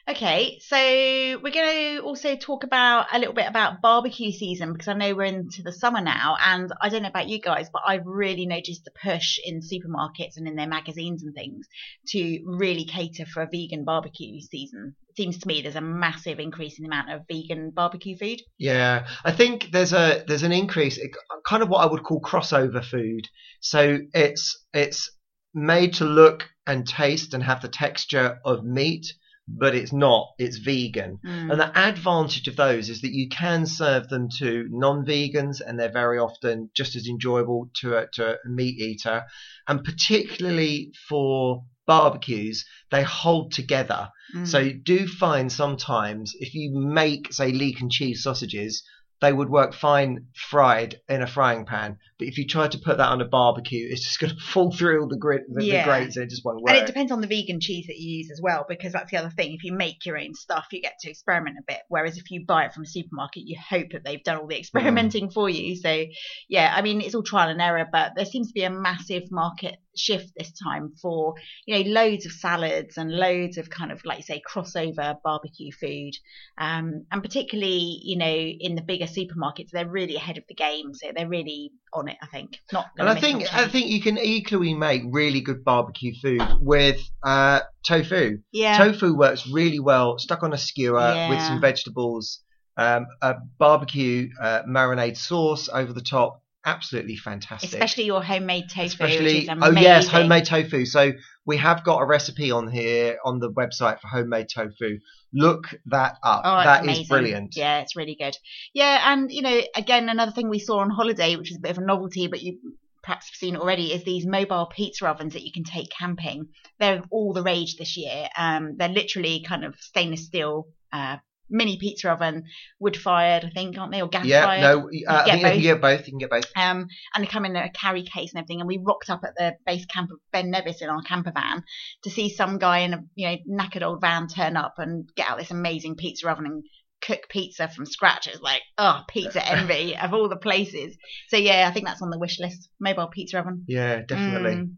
Okay, 0.08 0.60
so 0.60 0.76
we're 0.76 1.50
going 1.50 1.96
to 1.96 1.98
also 1.98 2.36
talk 2.36 2.62
about 2.62 3.08
a 3.12 3.18
little 3.18 3.34
bit 3.34 3.48
about 3.48 3.82
barbecue 3.82 4.30
season 4.30 4.72
because 4.72 4.86
I 4.86 4.92
know 4.92 5.16
we're 5.16 5.24
into 5.24 5.64
the 5.64 5.72
summer 5.72 6.00
now, 6.00 6.36
and 6.40 6.72
I 6.80 6.90
don't 6.90 7.02
know 7.02 7.08
about 7.08 7.28
you 7.28 7.40
guys, 7.40 7.68
but 7.72 7.82
I've 7.84 8.06
really 8.06 8.46
noticed 8.46 8.84
the 8.84 8.92
push 8.92 9.40
in 9.44 9.62
supermarkets 9.62 10.36
and 10.36 10.46
in 10.46 10.54
their 10.54 10.68
magazines 10.68 11.24
and 11.24 11.34
things 11.34 11.66
to 12.10 12.40
really 12.44 12.84
cater 12.84 13.26
for 13.26 13.42
a 13.42 13.48
vegan 13.50 13.84
barbecue 13.84 14.40
season. 14.40 14.94
It 15.08 15.16
seems 15.16 15.38
to 15.38 15.48
me 15.48 15.60
there's 15.60 15.74
a 15.74 15.80
massive 15.80 16.38
increase 16.38 16.78
in 16.78 16.84
the 16.84 16.88
amount 16.88 17.10
of 17.10 17.22
vegan 17.28 17.70
barbecue 17.70 18.16
food. 18.16 18.42
Yeah, 18.58 19.08
I 19.24 19.32
think 19.32 19.72
there's 19.72 19.92
a 19.92 20.22
there's 20.28 20.44
an 20.44 20.52
increase, 20.52 21.00
kind 21.44 21.64
of 21.64 21.68
what 21.68 21.82
I 21.82 21.90
would 21.90 22.04
call 22.04 22.20
crossover 22.20 22.84
food. 22.84 23.26
So 23.60 23.98
it's 24.14 24.66
it's 24.72 25.10
made 25.52 25.94
to 25.94 26.04
look 26.04 26.44
and 26.64 26.86
taste 26.86 27.34
and 27.34 27.42
have 27.42 27.60
the 27.60 27.68
texture 27.68 28.38
of 28.44 28.64
meat, 28.64 29.12
but 29.48 29.74
it's 29.74 29.92
not. 29.92 30.34
It's 30.38 30.58
vegan. 30.58 31.18
Mm. 31.24 31.52
And 31.52 31.60
the 31.60 31.78
advantage 31.78 32.48
of 32.48 32.56
those 32.56 32.88
is 32.88 33.00
that 33.02 33.12
you 33.12 33.28
can 33.28 33.66
serve 33.66 34.08
them 34.08 34.28
to 34.38 34.66
non-vegans, 34.70 35.60
and 35.64 35.78
they're 35.78 35.92
very 35.92 36.18
often 36.18 36.70
just 36.74 36.96
as 36.96 37.06
enjoyable 37.06 37.70
to 37.80 37.96
a, 37.96 38.06
to 38.14 38.32
a 38.44 38.48
meat 38.48 38.78
eater. 38.78 39.24
And 39.68 39.84
particularly 39.84 40.92
for 41.08 41.64
barbecues, 41.86 42.64
they 42.90 43.04
hold 43.04 43.52
together. 43.52 44.10
Mm. 44.34 44.46
So 44.46 44.58
you 44.58 44.74
do 44.74 45.06
find 45.06 45.50
sometimes 45.52 46.34
if 46.40 46.54
you 46.54 46.72
make, 46.74 47.32
say, 47.32 47.52
leek 47.52 47.80
and 47.80 47.90
cheese 47.90 48.22
sausages, 48.24 48.82
they 49.20 49.32
would 49.32 49.48
work 49.48 49.74
fine 49.74 50.26
fried 50.34 51.00
in 51.08 51.22
a 51.22 51.26
frying 51.26 51.64
pan. 51.64 51.98
But 52.18 52.28
if 52.28 52.38
you 52.38 52.46
try 52.46 52.68
to 52.68 52.78
put 52.78 52.98
that 52.98 53.08
on 53.08 53.20
a 53.20 53.24
barbecue, 53.24 53.88
it's 53.90 54.04
just 54.04 54.20
going 54.20 54.34
to 54.36 54.40
fall 54.40 54.72
through 54.72 55.02
all 55.02 55.08
the, 55.08 55.16
grit, 55.16 55.42
the, 55.48 55.64
Yeah. 55.64 55.84
the 55.84 55.90
grates 55.90 56.16
and 56.16 56.24
it 56.24 56.30
just 56.30 56.44
won't 56.44 56.60
work. 56.60 56.70
And 56.70 56.78
it 56.78 56.86
depends 56.86 57.12
on 57.12 57.20
the 57.20 57.26
vegan 57.26 57.60
cheese 57.60 57.86
that 57.86 57.96
you 57.96 58.18
use 58.18 58.30
as 58.30 58.40
well, 58.42 58.64
because 58.68 58.92
that's 58.92 59.10
the 59.10 59.16
other 59.16 59.30
thing. 59.30 59.52
If 59.52 59.64
you 59.64 59.72
make 59.72 60.04
your 60.04 60.18
own 60.18 60.34
stuff, 60.34 60.66
you 60.72 60.82
get 60.82 60.98
to 61.00 61.10
experiment 61.10 61.56
a 61.58 61.64
bit. 61.66 61.80
Whereas 61.88 62.18
if 62.18 62.30
you 62.30 62.44
buy 62.46 62.66
it 62.66 62.74
from 62.74 62.84
a 62.84 62.86
supermarket, 62.86 63.44
you 63.46 63.56
hope 63.58 63.92
that 63.92 64.04
they've 64.04 64.22
done 64.22 64.38
all 64.38 64.46
the 64.46 64.54
mm. 64.54 64.60
experimenting 64.60 65.30
for 65.30 65.48
you. 65.48 65.76
So, 65.76 66.04
yeah, 66.48 66.72
I 66.74 66.82
mean, 66.82 67.00
it's 67.00 67.14
all 67.14 67.22
trial 67.22 67.48
and 67.48 67.60
error, 67.60 67.86
but 67.90 68.12
there 68.16 68.26
seems 68.26 68.48
to 68.48 68.54
be 68.54 68.64
a 68.64 68.70
massive 68.70 69.30
market 69.30 69.76
shift 69.98 70.32
this 70.36 70.52
time 70.52 70.92
for, 71.00 71.34
you 71.66 71.76
know, 71.76 71.90
loads 71.90 72.26
of 72.26 72.32
salads 72.32 72.96
and 72.96 73.10
loads 73.10 73.58
of 73.58 73.70
kind 73.70 73.92
of, 73.92 74.04
like 74.04 74.18
you 74.18 74.24
say, 74.24 74.42
crossover 74.48 75.16
barbecue 75.22 75.72
food. 75.72 76.12
Um, 76.58 77.06
and 77.10 77.22
particularly, 77.22 78.00
you 78.02 78.16
know, 78.16 78.34
in 78.34 78.74
the 78.74 78.82
bigger 78.82 79.06
supermarkets, 79.06 79.70
they're 79.72 79.88
really 79.88 80.16
ahead 80.16 80.38
of 80.38 80.44
the 80.48 80.54
game. 80.54 80.94
So 80.94 81.08
they're 81.14 81.28
really 81.28 81.72
on 81.92 82.08
it, 82.08 82.16
I 82.22 82.26
think. 82.26 82.60
Not 82.72 82.86
And 82.98 83.08
I 83.08 83.18
think 83.18 83.52
I 83.54 83.68
think 83.68 83.88
you 83.88 84.00
can 84.00 84.18
equally 84.18 84.74
make 84.74 85.02
really 85.06 85.40
good 85.40 85.64
barbecue 85.64 86.12
food 86.20 86.46
with 86.60 87.00
uh, 87.22 87.60
tofu. 87.86 88.38
yeah. 88.52 88.78
Tofu 88.78 89.14
works 89.14 89.48
really 89.48 89.80
well 89.80 90.18
stuck 90.18 90.42
on 90.42 90.52
a 90.52 90.58
skewer 90.58 91.26
with 91.28 91.40
some 91.42 91.60
vegetables, 91.60 92.40
um, 92.76 93.06
a 93.22 93.36
barbecue 93.58 94.28
uh, 94.40 94.62
marinade 94.62 95.16
sauce 95.16 95.68
over 95.72 95.92
the 95.92 96.02
top. 96.02 96.42
Absolutely 96.66 97.14
fantastic. 97.14 97.72
Especially 97.72 98.04
your 98.04 98.20
homemade 98.24 98.68
tofu, 98.68 98.86
Especially, 98.86 99.38
is 99.44 99.48
oh 99.48 99.70
yes, 99.70 100.08
homemade 100.08 100.46
tofu. 100.46 100.84
So 100.84 101.12
we 101.44 101.56
have 101.58 101.84
got 101.84 102.02
a 102.02 102.04
recipe 102.04 102.50
on 102.50 102.66
here 102.66 103.18
on 103.24 103.38
the 103.38 103.52
website 103.52 104.00
for 104.00 104.08
homemade 104.08 104.48
tofu. 104.48 104.98
Look 105.32 105.68
that 105.86 106.16
up. 106.24 106.42
Oh, 106.44 106.64
That 106.64 106.80
is 106.80 106.88
amazing. 106.88 107.06
brilliant. 107.06 107.56
Yeah, 107.56 107.80
it's 107.80 107.94
really 107.94 108.16
good. 108.16 108.36
Yeah, 108.74 109.12
and 109.12 109.30
you 109.30 109.42
know, 109.42 109.60
again, 109.76 110.08
another 110.08 110.32
thing 110.32 110.48
we 110.48 110.58
saw 110.58 110.80
on 110.80 110.90
holiday, 110.90 111.36
which 111.36 111.52
is 111.52 111.56
a 111.56 111.60
bit 111.60 111.70
of 111.70 111.78
a 111.78 111.86
novelty, 111.86 112.26
but 112.26 112.42
you 112.42 112.58
perhaps 113.04 113.28
have 113.28 113.36
seen 113.36 113.54
it 113.54 113.60
already, 113.60 113.92
is 113.92 114.02
these 114.02 114.26
mobile 114.26 114.66
pizza 114.66 115.06
ovens 115.06 115.34
that 115.34 115.44
you 115.44 115.52
can 115.52 115.62
take 115.62 115.88
camping. 115.96 116.48
They're 116.80 117.04
all 117.10 117.32
the 117.32 117.44
rage 117.44 117.76
this 117.76 117.96
year. 117.96 118.26
Um, 118.36 118.76
they're 118.76 118.88
literally 118.88 119.44
kind 119.46 119.64
of 119.64 119.76
stainless 119.78 120.26
steel. 120.26 120.66
Uh, 120.92 121.18
Mini 121.48 121.78
pizza 121.78 122.10
oven, 122.10 122.44
wood 122.78 122.96
fired, 122.96 123.44
I 123.44 123.50
think, 123.50 123.78
aren't 123.78 123.92
they, 123.92 124.02
or 124.02 124.08
gas 124.08 124.24
Yeah, 124.24 124.44
fired? 124.44 124.60
no, 124.60 124.90
uh, 125.08 125.24
I 125.24 125.24
think 125.24 125.36
you 125.36 125.42
can 125.42 125.52
both. 125.52 125.62
get 125.62 125.80
both. 125.80 126.06
You 126.06 126.12
can 126.12 126.18
get 126.18 126.30
both. 126.30 126.44
Um, 126.56 126.88
and 127.14 127.24
they 127.24 127.28
come 127.28 127.44
in 127.44 127.56
a 127.56 127.70
carry 127.70 128.02
case 128.02 128.32
and 128.32 128.40
everything. 128.40 128.60
And 128.60 128.68
we 128.68 128.78
rocked 128.78 129.10
up 129.10 129.20
at 129.24 129.34
the 129.36 129.56
base 129.64 129.86
camp 129.86 130.10
of 130.10 130.18
Ben 130.32 130.50
Nevis 130.50 130.82
in 130.82 130.88
our 130.88 131.02
camper 131.02 131.32
van 131.32 131.62
to 132.02 132.10
see 132.10 132.28
some 132.28 132.58
guy 132.58 132.78
in 132.80 132.94
a 132.94 133.04
you 133.14 133.28
know 133.28 133.36
knackered 133.48 133.82
old 133.82 134.00
van 134.00 134.28
turn 134.28 134.56
up 134.56 134.74
and 134.78 135.08
get 135.14 135.28
out 135.28 135.38
this 135.38 135.50
amazing 135.50 135.96
pizza 135.96 136.28
oven 136.30 136.46
and 136.46 136.64
cook 137.02 137.28
pizza 137.28 137.68
from 137.68 137.86
scratch. 137.86 138.26
It 138.26 138.32
was 138.32 138.42
like, 138.42 138.62
oh, 138.78 139.02
pizza 139.08 139.46
envy 139.48 139.96
of 139.96 140.12
all 140.14 140.28
the 140.28 140.36
places. 140.36 140.96
So 141.28 141.36
yeah, 141.36 141.66
I 141.68 141.72
think 141.72 141.86
that's 141.86 142.02
on 142.02 142.10
the 142.10 142.18
wish 142.18 142.40
list. 142.40 142.68
Mobile 142.80 143.08
pizza 143.08 143.38
oven. 143.38 143.64
Yeah, 143.66 144.02
definitely. 144.02 144.52
Mm. 144.52 144.70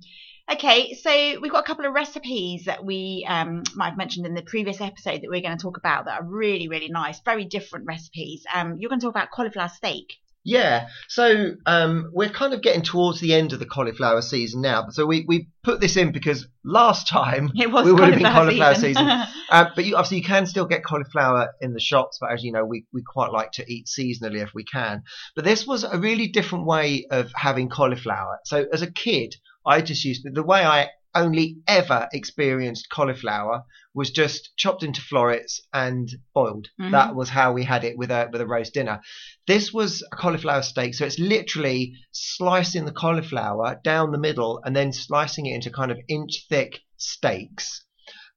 Okay, 0.50 0.94
so 0.94 1.10
we've 1.40 1.52
got 1.52 1.60
a 1.60 1.66
couple 1.66 1.84
of 1.84 1.92
recipes 1.92 2.64
that 2.64 2.82
we 2.82 3.26
um, 3.28 3.62
might 3.74 3.90
have 3.90 3.98
mentioned 3.98 4.24
in 4.24 4.32
the 4.34 4.42
previous 4.42 4.80
episode 4.80 5.20
that 5.20 5.28
we're 5.28 5.42
going 5.42 5.56
to 5.58 5.62
talk 5.62 5.76
about 5.76 6.06
that 6.06 6.22
are 6.22 6.24
really, 6.24 6.68
really 6.68 6.88
nice, 6.88 7.20
very 7.20 7.44
different 7.44 7.84
recipes. 7.86 8.44
Um, 8.54 8.76
you're 8.78 8.88
going 8.88 8.98
to 8.98 9.06
talk 9.06 9.14
about 9.14 9.30
cauliflower 9.30 9.68
steak. 9.68 10.14
Yeah, 10.44 10.88
so 11.08 11.56
um, 11.66 12.10
we're 12.14 12.30
kind 12.30 12.54
of 12.54 12.62
getting 12.62 12.80
towards 12.80 13.20
the 13.20 13.34
end 13.34 13.52
of 13.52 13.58
the 13.58 13.66
cauliflower 13.66 14.22
season 14.22 14.62
now. 14.62 14.88
So 14.88 15.04
we, 15.04 15.26
we 15.28 15.48
put 15.62 15.78
this 15.82 15.98
in 15.98 16.12
because 16.12 16.46
last 16.64 17.06
time 17.06 17.50
It 17.54 17.70
was 17.70 17.84
we 17.84 17.92
would 17.92 18.14
have 18.14 18.14
been 18.14 18.32
cauliflower 18.32 18.74
season. 18.74 19.04
season. 19.04 19.22
Uh, 19.50 19.64
but 19.74 19.86
you, 19.86 19.96
obviously, 19.96 20.18
you 20.18 20.24
can 20.24 20.44
still 20.44 20.66
get 20.66 20.84
cauliflower 20.84 21.54
in 21.62 21.72
the 21.72 21.80
shops, 21.80 22.18
but 22.20 22.30
as 22.30 22.44
you 22.44 22.52
know, 22.52 22.66
we, 22.66 22.84
we 22.92 23.02
quite 23.02 23.32
like 23.32 23.50
to 23.50 23.64
eat 23.66 23.86
seasonally 23.86 24.42
if 24.42 24.52
we 24.52 24.62
can. 24.62 25.02
But 25.34 25.46
this 25.46 25.66
was 25.66 25.84
a 25.84 25.98
really 25.98 26.28
different 26.28 26.66
way 26.66 27.06
of 27.10 27.32
having 27.34 27.70
cauliflower. 27.70 28.40
So 28.44 28.66
as 28.70 28.82
a 28.82 28.92
kid, 28.92 29.36
I 29.66 29.80
just 29.80 30.04
used 30.04 30.26
the 30.32 30.42
way 30.42 30.64
I 30.64 30.90
only 31.14 31.56
ever 31.66 32.08
experienced 32.12 32.90
cauliflower 32.90 33.62
was 33.94 34.10
just 34.10 34.50
chopped 34.56 34.82
into 34.82 35.00
florets 35.00 35.60
and 35.72 36.08
boiled. 36.34 36.68
Mhm. 36.80 36.92
That 36.92 37.14
was 37.14 37.28
how 37.30 37.52
we 37.52 37.64
had 37.64 37.82
it 37.82 37.96
with 37.96 38.10
a 38.10 38.28
with 38.30 38.40
a 38.40 38.46
roast 38.46 38.74
dinner. 38.74 39.00
This 39.46 39.72
was 39.72 40.02
a 40.12 40.16
cauliflower 40.16 40.62
steak, 40.62 40.94
so 40.94 41.04
it's 41.06 41.18
literally 41.18 41.94
slicing 42.12 42.84
the 42.84 42.92
cauliflower 42.92 43.80
down 43.82 44.12
the 44.12 44.18
middle 44.18 44.60
and 44.64 44.76
then 44.76 44.92
slicing 44.92 45.46
it 45.46 45.54
into 45.54 45.70
kind 45.70 45.90
of 45.90 45.98
inch 46.08 46.46
thick 46.48 46.80
steaks. 46.96 47.84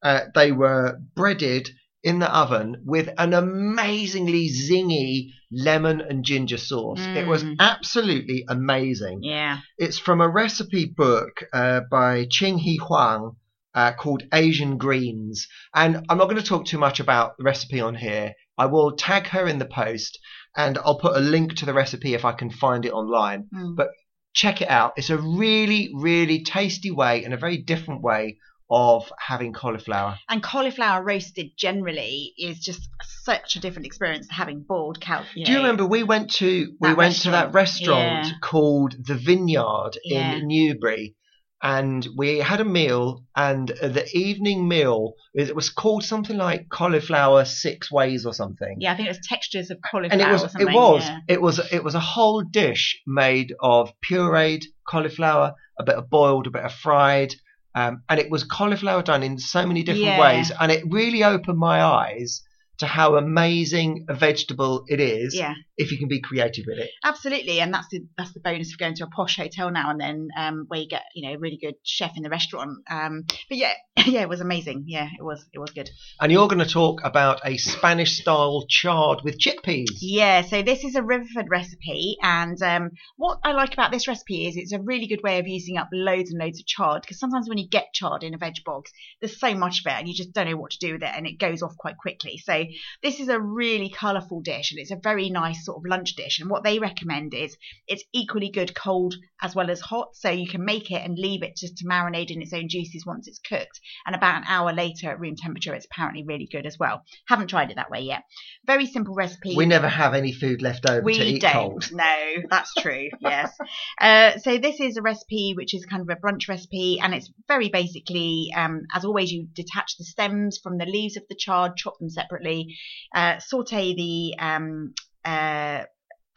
Uh, 0.01 0.21
they 0.33 0.51
were 0.51 0.99
breaded 1.15 1.69
in 2.03 2.19
the 2.19 2.35
oven 2.35 2.81
with 2.85 3.09
an 3.17 3.33
amazingly 3.33 4.49
zingy 4.49 5.31
lemon 5.51 6.01
and 6.01 6.23
ginger 6.23 6.57
sauce. 6.57 6.99
It 6.99 7.27
was 7.27 7.43
Mm. 7.43 7.55
absolutely 7.59 8.45
amazing. 8.47 9.19
yeah. 9.23 9.59
It's 9.77 9.99
from 9.99 10.21
a 10.21 10.29
recipe 10.29 10.85
book 10.85 11.43
uh, 11.53 11.81
by 11.91 12.25
Ching 12.29 12.57
He 12.57 12.77
Huang 12.77 13.35
uh, 13.75 13.91
called 13.93 14.23
Asian 14.33 14.77
Greens. 14.77 15.47
And 15.75 16.05
I'm 16.09 16.17
not 16.17 16.25
going 16.29 16.41
to 16.41 16.43
talk 16.43 16.65
too 16.65 16.77
much 16.77 16.99
about 16.99 17.37
the 17.37 17.43
recipe 17.43 17.79
on 17.79 17.95
here. 17.95 18.33
I 18.57 18.65
will 18.65 18.95
tag 18.95 19.27
her 19.27 19.47
in 19.47 19.59
the 19.59 19.65
post 19.65 20.17
and 20.57 20.77
I'll 20.79 20.99
put 20.99 21.15
a 21.15 21.19
link 21.19 21.55
to 21.57 21.65
the 21.65 21.73
recipe 21.73 22.13
if 22.13 22.25
I 22.25 22.33
can 22.33 22.49
find 22.49 22.85
it 22.85 22.93
online. 22.93 23.47
Mm. 23.53 23.75
But 23.75 23.89
check 24.33 24.61
it 24.61 24.69
out. 24.69 24.93
It's 24.97 25.09
a 25.09 25.17
really, 25.17 25.91
really 25.95 26.43
tasty 26.43 26.91
way 26.91 27.23
and 27.23 27.33
a 27.33 27.37
very 27.37 27.57
different 27.57 28.01
way 28.01 28.37
of 28.71 29.11
having 29.19 29.51
cauliflower. 29.51 30.17
And 30.29 30.41
cauliflower 30.41 31.03
roasted 31.03 31.51
generally 31.57 32.33
is 32.37 32.57
just 32.59 32.87
such 33.23 33.57
a 33.57 33.59
different 33.59 33.85
experience 33.85 34.27
to 34.29 34.33
having 34.33 34.61
boiled 34.61 35.01
cow. 35.01 35.23
You 35.35 35.45
Do 35.45 35.51
you 35.51 35.57
know. 35.57 35.63
remember 35.63 35.85
we 35.85 36.03
went 36.03 36.31
to 36.35 36.73
we 36.79 36.93
went 36.93 37.15
to 37.17 37.31
that 37.31 37.53
restaurant. 37.53 37.99
restaurant 37.99 38.25
Yeah. 38.27 38.33
called 38.41 38.95
the 39.05 39.15
Vineyard 39.15 39.91
Yeah. 40.05 40.35
in 40.35 40.47
Newbury, 40.47 41.15
and 41.61 42.07
we 42.17 42.37
had 42.37 42.59
a 42.61 42.65
meal, 42.65 43.23
and 43.35 43.67
the 43.67 44.07
evening 44.13 44.67
meal 44.67 45.13
it 45.33 45.55
was 45.55 45.69
called 45.69 46.03
something 46.05 46.37
like 46.37 46.69
cauliflower 46.69 47.43
six 47.45 47.91
ways 47.91 48.25
or 48.25 48.33
something. 48.33 48.77
Yeah, 48.79 48.93
I 48.93 48.95
think 48.95 49.07
it 49.07 49.11
was 49.11 49.27
textures 49.27 49.69
of 49.69 49.79
cauliflower. 49.81 50.21
And 50.21 50.29
it 50.29 50.31
was 50.31 50.55
it 50.55 50.73
was 50.73 51.03
yeah. 51.05 51.19
it 51.27 51.41
was 51.41 51.59
it 51.73 51.83
was 51.83 51.95
a 51.95 51.99
whole 51.99 52.41
dish 52.41 53.01
made 53.05 53.53
of 53.61 53.91
pureed 54.09 54.63
cauliflower, 54.87 55.55
a 55.77 55.83
bit 55.83 55.95
of 55.95 56.09
boiled, 56.09 56.47
a 56.47 56.51
bit 56.51 56.63
of 56.63 56.73
fried, 56.73 57.35
um, 57.75 58.03
and 58.09 58.19
it 58.19 58.29
was 58.29 58.43
cauliflower 58.43 59.01
done 59.01 59.23
in 59.23 59.37
so 59.37 59.65
many 59.65 59.83
different 59.83 60.05
Yeah. 60.17 60.19
ways, 60.19 60.51
and 60.59 60.71
it 60.71 60.83
really 60.87 61.23
opened 61.23 61.57
my 61.57 61.81
eyes 61.81 62.41
to 62.79 62.85
how 62.87 63.15
amazing 63.15 64.05
a 64.09 64.13
vegetable 64.13 64.85
it 64.87 64.99
is 64.99 65.35
Yeah, 65.35 65.53
if 65.81 65.91
you 65.91 65.97
can 65.97 66.07
be 66.07 66.21
creative 66.21 66.65
with 66.67 66.77
it. 66.77 66.89
absolutely, 67.03 67.59
and 67.59 67.73
that's 67.73 67.87
the 67.89 68.05
that's 68.17 68.33
the 68.33 68.39
bonus 68.39 68.73
of 68.73 68.79
going 68.79 68.95
to 68.95 69.05
a 69.05 69.07
posh 69.07 69.37
hotel 69.37 69.71
now 69.71 69.89
and 69.89 69.99
then, 69.99 70.29
um, 70.37 70.65
where 70.67 70.79
you 70.79 70.87
get 70.87 71.03
you 71.15 71.27
know 71.27 71.35
a 71.35 71.39
really 71.39 71.57
good 71.61 71.75
chef 71.83 72.11
in 72.15 72.23
the 72.23 72.29
restaurant. 72.29 72.79
Um, 72.89 73.25
but 73.49 73.57
yeah, 73.57 73.73
yeah, 74.05 74.21
it 74.21 74.29
was 74.29 74.41
amazing. 74.41 74.85
Yeah, 74.87 75.09
it 75.17 75.23
was 75.23 75.43
it 75.53 75.59
was 75.59 75.71
good. 75.71 75.89
And 76.19 76.31
you're 76.31 76.47
going 76.47 76.65
to 76.65 76.71
talk 76.71 77.01
about 77.03 77.41
a 77.45 77.57
Spanish 77.57 78.19
style 78.19 78.65
chard 78.69 79.21
with 79.23 79.39
chickpeas. 79.39 79.87
Yeah, 79.99 80.41
so 80.41 80.61
this 80.61 80.83
is 80.83 80.95
a 80.95 81.01
Riverford 81.01 81.49
recipe, 81.49 82.17
and 82.21 82.61
um, 82.61 82.91
what 83.17 83.39
I 83.43 83.51
like 83.51 83.73
about 83.73 83.91
this 83.91 84.07
recipe 84.07 84.47
is 84.47 84.55
it's 84.55 84.73
a 84.73 84.79
really 84.79 85.07
good 85.07 85.23
way 85.23 85.39
of 85.39 85.47
using 85.47 85.77
up 85.77 85.89
loads 85.91 86.31
and 86.31 86.39
loads 86.39 86.59
of 86.59 86.65
chard. 86.65 87.01
Because 87.01 87.19
sometimes 87.19 87.49
when 87.49 87.57
you 87.57 87.67
get 87.67 87.93
chard 87.93 88.23
in 88.23 88.33
a 88.33 88.37
veg 88.37 88.55
box, 88.65 88.91
there's 89.19 89.39
so 89.39 89.53
much 89.55 89.81
of 89.81 89.91
it, 89.91 89.99
and 89.99 90.07
you 90.07 90.13
just 90.13 90.33
don't 90.33 90.49
know 90.49 90.57
what 90.57 90.71
to 90.71 90.79
do 90.79 90.93
with 90.93 91.03
it, 91.03 91.11
and 91.13 91.27
it 91.27 91.39
goes 91.39 91.61
off 91.61 91.75
quite 91.77 91.97
quickly. 91.97 92.37
So 92.37 92.65
this 93.03 93.19
is 93.19 93.29
a 93.29 93.39
really 93.39 93.89
colourful 93.89 94.41
dish, 94.41 94.71
and 94.71 94.79
it's 94.79 94.91
a 94.91 94.99
very 95.01 95.29
nice 95.29 95.65
sort 95.71 95.85
of 95.85 95.89
lunch 95.89 96.15
dish. 96.15 96.39
And 96.39 96.49
what 96.49 96.63
they 96.63 96.79
recommend 96.79 97.33
is 97.33 97.55
it's 97.87 98.03
equally 98.13 98.49
good 98.49 98.75
cold 98.75 99.15
as 99.41 99.55
well 99.55 99.71
as 99.71 99.79
hot, 99.79 100.09
so 100.15 100.29
you 100.29 100.47
can 100.47 100.63
make 100.65 100.91
it 100.91 101.01
and 101.03 101.17
leave 101.17 101.43
it 101.43 101.55
just 101.57 101.77
to 101.77 101.85
marinate 101.85 102.29
in 102.29 102.41
its 102.41 102.53
own 102.53 102.67
juices 102.69 103.05
once 103.05 103.27
it's 103.27 103.39
cooked. 103.39 103.79
And 104.05 104.15
about 104.15 104.37
an 104.37 104.43
hour 104.47 104.73
later 104.73 105.09
at 105.09 105.19
room 105.19 105.35
temperature, 105.35 105.73
it's 105.73 105.87
apparently 105.91 106.23
really 106.23 106.47
good 106.51 106.65
as 106.65 106.77
well. 106.77 107.03
Haven't 107.27 107.47
tried 107.47 107.71
it 107.71 107.75
that 107.75 107.89
way 107.89 108.01
yet. 108.01 108.23
Very 108.65 108.85
simple 108.85 109.15
recipe. 109.15 109.55
We 109.55 109.65
never 109.65 109.87
have 109.87 110.13
any 110.13 110.31
food 110.31 110.61
left 110.61 110.87
over 110.87 110.99
to 110.99 111.05
We 111.05 111.13
eat 111.15 111.41
don't. 111.41 111.53
cold. 111.53 111.89
No, 111.91 112.15
that's 112.49 112.73
true. 112.75 113.09
yes. 113.19 113.51
Uh, 113.99 114.37
so 114.37 114.57
this 114.57 114.79
is 114.79 114.97
a 114.97 115.01
recipe 115.01 115.53
which 115.55 115.73
is 115.73 115.85
kind 115.85 116.01
of 116.01 116.09
a 116.09 116.19
brunch 116.19 116.47
recipe, 116.47 116.99
and 117.01 117.13
it's 117.13 117.31
very 117.47 117.69
basically, 117.69 118.49
um, 118.55 118.81
as 118.93 119.05
always, 119.05 119.31
you 119.31 119.47
detach 119.53 119.97
the 119.97 120.05
stems 120.05 120.59
from 120.61 120.77
the 120.77 120.85
leaves 120.85 121.17
of 121.17 121.23
the 121.29 121.35
chard, 121.35 121.77
chop 121.77 121.97
them 121.99 122.09
separately, 122.09 122.75
uh, 123.15 123.39
saute 123.39 123.95
the 123.95 124.35
um, 124.39 124.93
uh, 125.25 125.83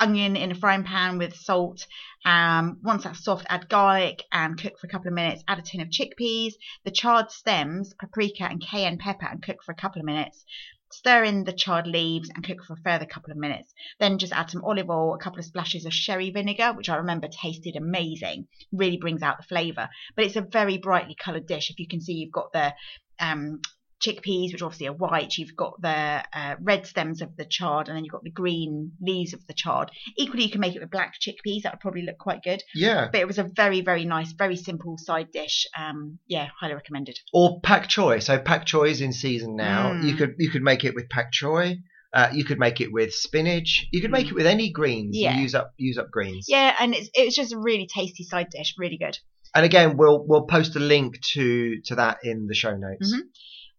onion 0.01 0.37
in 0.37 0.53
a 0.53 0.55
frying 0.55 0.85
pan 0.85 1.19
with 1.19 1.37
salt. 1.37 1.87
Um, 2.25 2.79
once 2.83 3.05
that's 3.05 3.25
soft, 3.25 3.47
add 3.49 3.69
garlic 3.69 4.23
and 4.33 4.61
cook 4.61 4.79
for 4.79 4.87
a 4.87 4.91
couple 4.91 5.09
of 5.09 5.15
minutes. 5.15 5.43
Add 5.47 5.59
a 5.59 5.63
tin 5.63 5.81
of 5.81 5.89
chickpeas, 5.89 6.55
the 6.85 6.91
chard 6.91 7.31
stems, 7.31 7.95
paprika, 7.95 8.45
and 8.45 8.61
cayenne 8.61 8.99
pepper, 8.99 9.27
and 9.27 9.43
cook 9.43 9.63
for 9.65 9.73
a 9.73 9.77
couple 9.77 10.01
of 10.01 10.07
minutes. 10.07 10.45
Stir 10.93 11.25
in 11.25 11.43
the 11.43 11.53
chard 11.53 11.89
leaves 11.89 12.31
and 12.33 12.45
cook 12.45 12.63
for 12.65 12.75
a 12.75 12.83
further 12.85 13.05
couple 13.05 13.33
of 13.33 13.37
minutes. 13.37 13.75
Then 13.99 14.19
just 14.19 14.33
add 14.33 14.51
some 14.51 14.65
olive 14.65 14.89
oil, 14.89 15.15
a 15.15 15.19
couple 15.19 15.41
of 15.41 15.45
splashes 15.45 15.87
of 15.87 15.93
sherry 15.93 16.31
vinegar, 16.31 16.73
which 16.73 16.89
I 16.89 16.97
remember 16.97 17.27
tasted 17.27 17.75
amazing. 17.75 18.47
Really 18.73 18.99
brings 18.99 19.21
out 19.21 19.39
the 19.39 19.43
flavour. 19.43 19.89
But 20.15 20.27
it's 20.27 20.37
a 20.37 20.41
very 20.41 20.79
brightly 20.79 21.17
coloured 21.17 21.49
dish. 21.49 21.71
If 21.71 21.81
you 21.81 21.89
can 21.89 22.01
see, 22.01 22.13
you've 22.13 22.31
got 22.31 22.53
the 22.53 22.75
um, 23.19 23.61
chickpeas, 24.05 24.53
which 24.53 24.63
obviously 24.63 24.87
are 24.89 24.93
white. 24.93 25.37
You've 25.39 25.57
got 25.57 25.81
the 25.81 26.23
uh, 26.33 26.57
red 26.61 26.87
stems 26.87 27.23
of 27.23 27.37
the 27.37 27.45
chard, 27.45 27.89
and 27.89 27.97
then 27.97 28.05
you've 28.05 28.13
got 28.13 28.23
the 28.25 28.31
green 28.31 28.93
leaves 29.01 29.33
of 29.33 29.47
the 29.47 29.55
chard. 29.55 29.91
Equally, 30.17 30.45
you 30.45 30.51
can 30.51 30.61
make 30.61 30.75
it 30.77 30.81
with 30.81 30.91
black 30.91 31.15
chickpeas. 31.21 31.63
That 31.63 31.75
would 31.75 31.81
probably 31.81 32.03
look 32.03 32.19
quite 32.19 32.43
good. 32.43 32.63
Yeah. 32.75 33.09
But 33.11 33.21
it 33.21 33.27
was 33.27 33.39
a 33.39 33.45
very, 33.45 33.81
very 33.81 34.05
nice, 34.05 34.33
very 34.33 34.57
simple 34.57 34.97
side 34.99 35.29
dish. 35.33 35.67
Um, 35.77 36.19
yeah, 36.27 36.49
highly 36.61 36.75
recommended. 36.75 37.19
Or 37.33 37.61
pak 37.61 37.89
choi. 37.89 38.19
So 38.19 38.39
pak 38.39 38.67
choi 38.67 38.85
is 38.91 39.01
in 39.01 39.13
season 39.13 39.57
now. 39.57 39.93
Mm. 39.93 40.05
You 40.09 40.15
could 40.17 40.35
you 40.39 40.51
could 40.51 40.63
make 40.63 40.85
it 40.85 40.95
with 40.95 41.09
pak 41.09 41.33
choi. 41.33 41.77
Uh, 42.13 42.29
you 42.33 42.45
could 42.45 42.61
make 42.61 42.81
it 42.81 42.93
with 42.93 43.13
spinach. 43.13 43.87
You 43.91 44.01
could 44.01 44.13
make 44.13 44.27
Mm. 44.27 44.31
it 44.31 44.35
with 44.35 44.47
any 44.47 44.71
greens. 44.71 45.17
Yeah. 45.17 45.35
You 45.35 45.43
use 45.43 45.55
up 45.55 45.73
use 45.77 45.99
up 45.99 46.11
greens. 46.13 46.47
Yeah, 46.49 46.75
and 46.79 46.95
it's 46.95 47.11
it 47.15 47.25
was 47.25 47.35
just 47.35 47.53
a 47.53 47.59
really 47.59 47.89
tasty 47.93 48.25
side 48.25 48.49
dish, 48.51 48.75
really 48.79 48.99
good. 48.99 49.19
And 49.55 49.65
again, 49.65 49.97
we'll 49.97 50.25
we'll 50.27 50.47
post 50.47 50.77
a 50.77 50.81
link 50.81 51.21
to 51.33 51.81
to 51.87 51.95
that 51.97 52.19
in 52.23 52.47
the 52.47 52.55
show 52.55 52.77
notes. 52.77 53.13
Mhm. 53.13 53.21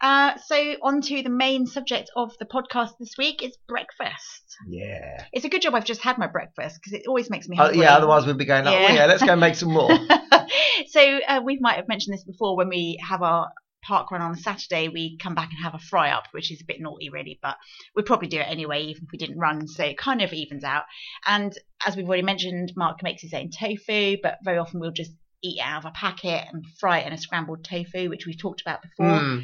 Uh, 0.02 0.34
so 0.46 0.56
on 0.82 1.02
to 1.02 1.24
the 1.24 1.30
main 1.30 1.66
subject 1.66 2.10
of 2.16 2.32
the 2.40 2.46
podcast 2.46 2.92
this 3.00 3.14
week 3.18 3.42
is 3.44 3.58
breakfast. 3.68 4.44
Yeah. 4.68 5.24
It's 5.34 5.46
a 5.46 5.50
good 5.50 5.62
job 5.62 5.74
I've 5.74 5.86
just 5.86 6.02
had 6.02 6.18
my 6.18 6.28
breakfast 6.28 6.80
because 6.80 6.94
it 6.94 7.08
always 7.08 7.30
makes 7.30 7.48
me 7.48 7.58
Oh, 7.60 7.64
hungry. 7.66 7.82
yeah. 7.82 7.96
Otherwise, 7.96 8.25
we'd 8.25 8.38
be 8.38 8.46
going. 8.46 8.66
Like, 8.66 8.80
Yeah. 8.80 8.88
Oh 8.90 8.94
yeah, 8.94 9.06
let's 9.06 9.24
go 9.24 9.32
and 9.32 9.42
make 9.42 9.56
some 9.56 9.72
more. 9.72 9.90
so 10.88 11.20
uh, 11.28 11.42
we 11.44 11.58
might 11.60 11.75
have 11.78 11.88
mentioned 11.88 12.14
this 12.14 12.24
before 12.24 12.56
when 12.58 12.70
we 12.70 13.00
have 13.08 13.22
our 13.22 13.50
park 13.84 14.10
run 14.12 14.22
on 14.22 14.32
a 14.32 14.38
Saturday, 14.38 14.88
we 14.90 15.16
come 15.18 15.36
back 15.36 15.50
and 15.52 15.64
have 15.64 15.75
a 15.75 15.80
fry 15.80 16.10
up, 16.10 16.24
which 16.32 16.52
is 16.52 16.60
a 16.62 16.66
bit 16.66 16.82
naughty 16.82 17.10
really, 17.10 17.40
but 17.42 17.56
we'd 17.96 18.06
probably 18.06 18.28
do 18.28 18.40
it 18.40 18.48
anyway, 18.50 18.82
even 18.84 19.04
if 19.04 19.10
we 19.12 19.18
didn't 19.20 19.38
run. 19.38 19.68
So 19.68 19.84
it 19.84 19.98
kind 19.98 20.22
of 20.24 20.34
evens 20.34 20.64
out. 20.64 20.84
And 21.25 21.54
as 21.86 21.96
we've 21.96 22.08
already 22.08 22.24
mentioned, 22.24 22.74
Mark 22.75 23.04
makes 23.04 23.22
his 23.22 23.34
own 23.34 23.50
tofu, 23.52 24.18
but 24.24 24.40
very 24.44 24.58
often 24.58 24.80
we'll 24.80 24.92
just 24.92 25.12
eat 25.44 25.60
it 25.60 25.64
out 25.64 25.86
of 25.86 25.90
a 25.90 25.92
packet 25.94 26.46
and 26.52 26.66
fry 26.80 27.00
it 27.00 27.08
in 27.08 27.14
a 27.14 27.18
scrambled 27.18 27.64
tofu, 27.64 28.10
which 28.10 28.25
we've 28.25 28.40
talked 28.40 28.62
about 28.62 28.82
before. 28.82 29.20
Mm. 29.20 29.44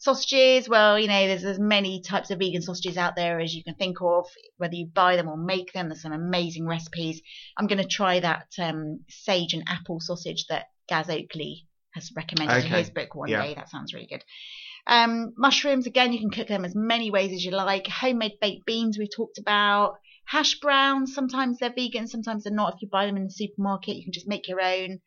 Sausages, 0.00 0.66
well, 0.66 0.98
you 0.98 1.08
know, 1.08 1.26
there's 1.26 1.44
as 1.44 1.58
many 1.58 2.00
types 2.00 2.30
of 2.30 2.38
vegan 2.38 2.62
sausages 2.62 2.96
out 2.96 3.16
there 3.16 3.38
as 3.38 3.54
you 3.54 3.62
can 3.62 3.74
think 3.74 3.98
of, 4.00 4.26
whether 4.56 4.74
you 4.74 4.86
buy 4.86 5.16
them 5.16 5.28
or 5.28 5.36
make 5.36 5.74
them. 5.74 5.88
There's 5.88 6.00
some 6.00 6.12
amazing 6.12 6.66
recipes. 6.66 7.20
I'm 7.56 7.66
going 7.66 7.82
to 7.82 7.86
try 7.86 8.18
that 8.18 8.46
um, 8.58 9.00
sage 9.10 9.52
and 9.52 9.62
apple 9.68 10.00
sausage 10.00 10.46
that 10.48 10.68
Gaz 10.88 11.10
Oakley 11.10 11.66
has 11.92 12.10
recommended 12.16 12.64
in 12.64 12.72
his 12.72 12.88
book 12.88 13.14
one 13.14 13.28
Yeah. 13.28 13.42
day. 13.42 13.54
That 13.54 13.68
sounds 13.68 13.92
really 13.92 14.06
good. 14.06 14.24
Um, 14.86 15.34
mushrooms, 15.36 15.86
again, 15.86 16.14
you 16.14 16.18
can 16.18 16.30
cook 16.30 16.48
them 16.48 16.64
as 16.64 16.74
many 16.74 17.10
ways 17.10 17.32
as 17.32 17.44
you 17.44 17.50
like. 17.50 17.86
Homemade 17.86 18.40
baked 18.40 18.64
beans, 18.64 18.98
we've 18.98 19.14
talked 19.14 19.36
about. 19.38 19.96
Hash 20.24 20.60
browns, 20.60 21.14
sometimes 21.14 21.58
they're 21.58 21.74
vegan, 21.74 22.06
sometimes 22.06 22.44
they're 22.44 22.52
not. 22.54 22.74
If 22.74 22.82
you 22.82 22.88
buy 22.88 23.04
them 23.06 23.16
in 23.16 23.24
the 23.24 23.30
supermarket, 23.30 23.96
you 23.96 24.04
can 24.04 24.12
just 24.12 24.28
make 24.28 24.48
your 24.48 24.62
own. 24.62 25.00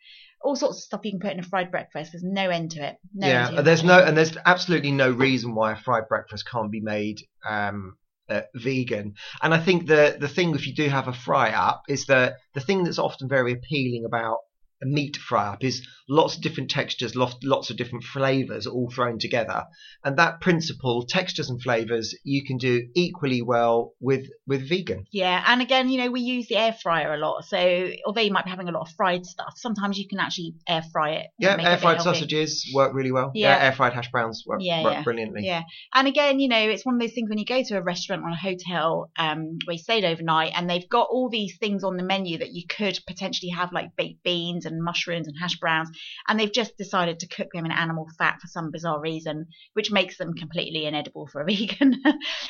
All 0.43 0.55
sorts 0.55 0.77
of 0.77 0.83
stuff 0.83 1.01
you 1.03 1.11
can 1.11 1.19
put 1.19 1.31
in 1.31 1.39
a 1.39 1.43
fried 1.43 1.71
breakfast. 1.71 2.11
There's 2.11 2.23
no 2.23 2.49
end 2.49 2.71
to 2.71 2.85
it. 2.85 2.97
No 3.13 3.27
end 3.27 3.47
to 3.47 3.53
yeah. 3.53 3.59
it. 3.59 3.63
There's 3.63 3.83
no 3.83 3.99
and 3.99 4.17
there's 4.17 4.35
absolutely 4.45 4.91
no 4.91 5.09
reason 5.09 5.55
why 5.55 5.71
a 5.71 5.77
fried 5.77 6.07
breakfast 6.07 6.49
can't 6.49 6.71
be 6.71 6.81
made 6.81 7.21
um, 7.47 7.97
uh, 8.29 8.41
vegan. 8.55 9.15
And 9.41 9.53
I 9.53 9.59
think 9.59 9.87
the 9.87 10.17
the 10.19 10.27
thing 10.27 10.53
if 10.55 10.67
you 10.67 10.75
do 10.75 10.87
have 10.89 11.07
a 11.07 11.13
fry 11.13 11.51
up 11.51 11.83
is 11.87 12.05
that 12.07 12.37
the 12.53 12.61
thing 12.61 12.83
that's 12.83 12.99
often 12.99 13.29
very 13.29 13.53
appealing 13.53 14.05
about 14.05 14.39
a 14.83 14.85
meat 14.85 15.17
fry 15.17 15.47
up 15.47 15.63
is 15.63 15.87
lots 16.09 16.35
of 16.35 16.41
different 16.41 16.69
textures, 16.69 17.15
lots, 17.15 17.35
lots 17.43 17.69
of 17.69 17.77
different 17.77 18.03
flavors 18.03 18.67
all 18.67 18.91
thrown 18.91 19.17
together. 19.19 19.63
And 20.03 20.17
that 20.17 20.41
principle, 20.41 21.05
textures 21.07 21.49
and 21.49 21.61
flavors, 21.61 22.13
you 22.23 22.43
can 22.45 22.57
do 22.57 22.87
equally 22.95 23.41
well 23.41 23.93
with 23.99 24.27
with 24.45 24.67
vegan. 24.67 25.05
Yeah, 25.11 25.43
and 25.47 25.61
again, 25.61 25.89
you 25.89 25.97
know, 25.99 26.11
we 26.11 26.21
use 26.21 26.47
the 26.47 26.57
air 26.57 26.73
fryer 26.73 27.13
a 27.13 27.17
lot. 27.17 27.45
So 27.45 27.89
although 28.05 28.21
you 28.21 28.31
might 28.31 28.45
be 28.45 28.51
having 28.51 28.67
a 28.67 28.71
lot 28.71 28.81
of 28.81 28.93
fried 28.95 29.25
stuff, 29.25 29.53
sometimes 29.55 29.97
you 29.97 30.07
can 30.07 30.19
actually 30.19 30.55
air 30.67 30.83
fry 30.91 31.11
it. 31.11 31.27
Yeah, 31.39 31.55
it 31.55 31.65
air 31.65 31.77
fried 31.77 32.01
sausages 32.01 32.69
work 32.73 32.93
really 32.93 33.11
well. 33.11 33.31
Yeah. 33.33 33.57
air 33.57 33.71
fried 33.71 33.93
hash 33.93 34.11
browns 34.11 34.43
work, 34.45 34.59
Yeah, 34.61 34.83
work 34.83 34.93
yeah. 34.93 35.03
brilliantly. 35.03 35.45
Yeah, 35.45 35.63
and 35.93 36.07
again, 36.07 36.39
you 36.39 36.49
know, 36.49 36.59
it's 36.59 36.85
one 36.85 36.95
of 36.95 37.01
those 37.01 37.13
things 37.13 37.29
when 37.29 37.37
you 37.37 37.45
go 37.45 37.63
to 37.63 37.77
a 37.77 37.81
restaurant 37.81 38.23
or 38.23 38.29
a 38.29 38.35
hotel 38.35 39.09
um, 39.17 39.57
where 39.65 39.75
you 39.75 39.77
stayed 39.77 40.03
overnight, 40.03 40.51
and 40.55 40.69
they've 40.69 40.89
got 40.89 41.07
all 41.09 41.29
these 41.29 41.57
things 41.57 41.83
on 41.83 41.97
the 41.97 42.03
menu 42.03 42.39
that 42.39 42.51
you 42.51 42.63
could 42.67 42.99
potentially 43.07 43.51
have, 43.51 43.71
like 43.71 43.95
baked 43.95 44.23
beans 44.23 44.65
and 44.65 44.72
mushrooms 44.81 45.27
and 45.27 45.35
hash 45.39 45.59
browns, 45.59 45.89
and 46.27 46.39
they've 46.39 46.53
just 46.53 46.77
decided 46.77 47.19
to 47.19 47.27
cook 47.27 47.49
them 47.53 47.65
in 47.65 47.71
animal 47.71 48.07
fat 48.17 48.39
for 48.41 48.47
some 48.47 48.71
bizarre 48.71 48.99
reason, 48.99 49.47
which 49.73 49.91
makes 49.91 50.17
them 50.17 50.33
completely 50.33 50.85
inedible 50.85 51.27
for 51.27 51.41
a 51.41 51.45
vegan. 51.49 52.01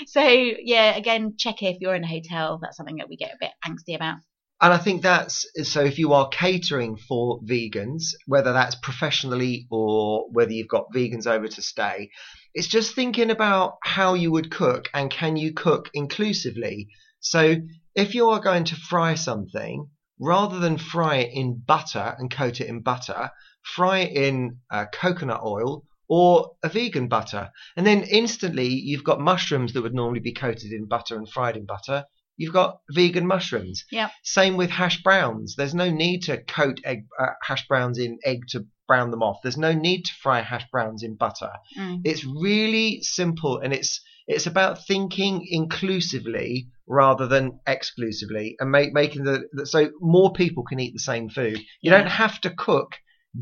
so 0.06 0.22
yeah, 0.22 0.96
again, 0.96 1.36
check 1.38 1.64
if 1.64 1.78
you're 1.80 1.96
in 1.96 2.04
a 2.04 2.08
hotel. 2.08 2.60
That's 2.62 2.78
something 2.78 2.98
that 2.98 3.10
we 3.10 3.18
get 3.18 3.32
a 3.32 3.38
bit 3.40 3.52
angsty 3.66 3.96
about. 3.96 4.18
And 4.62 4.72
I 4.72 4.78
think 4.78 5.02
that's 5.02 5.46
so 5.64 5.84
if 5.84 6.00
you 6.00 6.14
are 6.14 6.30
catering 6.30 6.96
for 6.96 7.42
vegans, 7.42 8.14
whether 8.28 8.54
that's 8.54 8.76
professionally 8.76 9.68
or 9.70 10.30
whether 10.32 10.54
you've 10.54 10.70
got 10.70 10.94
vegans 10.96 11.28
over 11.28 11.50
to 11.50 11.62
stay, 11.62 12.12
it's 12.54 12.68
just 12.68 12.96
thinking 12.96 13.30
about 13.30 13.74
how 13.84 14.14
you 14.14 14.32
would 14.32 14.52
cook 14.52 14.90
and 14.94 15.12
can 15.12 15.36
you 15.36 15.54
cook 15.54 15.90
inclusively. 15.94 16.88
So 17.20 17.58
if 17.96 18.16
you 18.16 18.30
are 18.30 18.40
going 18.40 18.64
to 18.66 18.76
fry 18.76 19.16
something, 19.16 19.90
rather 20.20 20.60
than 20.60 20.78
fry 20.78 21.18
it 21.18 21.32
in 21.34 21.62
butter 21.66 22.16
and 22.18 22.32
coat 22.32 22.62
it 22.62 22.68
in 22.68 22.82
butter, 22.82 23.32
fry 23.62 24.00
it 24.00 24.16
in 24.16 24.58
uh, 24.70 24.86
coconut 24.92 25.42
oil 25.44 25.86
or 26.08 26.52
a 26.64 26.70
vegan 26.70 27.08
butter. 27.08 27.50
And 27.76 27.88
then 27.88 28.04
instantly 28.04 28.68
you've 28.68 29.04
got 29.04 29.20
mushrooms 29.20 29.74
that 29.74 29.82
would 29.82 29.96
normally 29.96 30.20
be 30.20 30.34
coated 30.34 30.72
in 30.72 30.86
butter 30.86 31.18
and 31.18 31.30
fried 31.30 31.58
in 31.58 31.66
butter. 31.66 32.06
You've 32.36 32.54
got 32.54 32.80
vegan 32.90 33.28
mushrooms. 33.28 33.86
Yep. 33.92 34.12
Same 34.24 34.58
with 34.58 34.70
hash 34.70 35.02
browns. 35.04 35.56
There's 35.56 35.76
no 35.76 35.90
need 35.90 36.24
to 36.24 36.44
coat 36.44 36.80
egg, 36.84 37.06
uh, 37.20 37.34
hash 37.42 37.68
browns 37.68 38.00
in 38.00 38.20
egg 38.26 38.42
to 38.50 38.66
brown 38.88 39.12
them 39.12 39.24
off. 39.24 39.38
There's 39.44 39.58
no 39.58 39.74
need 39.74 40.04
to 40.06 40.14
fry 40.22 40.42
hash 40.42 40.66
browns 40.72 41.04
in 41.04 41.16
butter. 41.16 41.52
Mm. 41.78 42.02
It's 42.04 42.26
really 42.26 43.02
simple 43.02 43.60
and 43.60 43.72
it's 43.74 44.02
it's 44.28 44.46
about 44.48 44.86
thinking 44.86 45.46
inclusively 45.50 46.68
rather 46.88 47.28
than 47.28 47.60
exclusively 47.68 48.56
and 48.60 48.72
make, 48.72 48.94
making 48.94 49.24
the, 49.24 49.44
so 49.66 49.90
more 50.00 50.34
people 50.34 50.64
can 50.64 50.80
eat 50.80 50.94
the 50.94 51.00
same 51.00 51.30
food. 51.30 51.58
You 51.82 51.92
Yeah. 51.92 52.00
don't 52.00 52.08
have 52.12 52.40
to 52.42 52.50
cook 52.50 52.96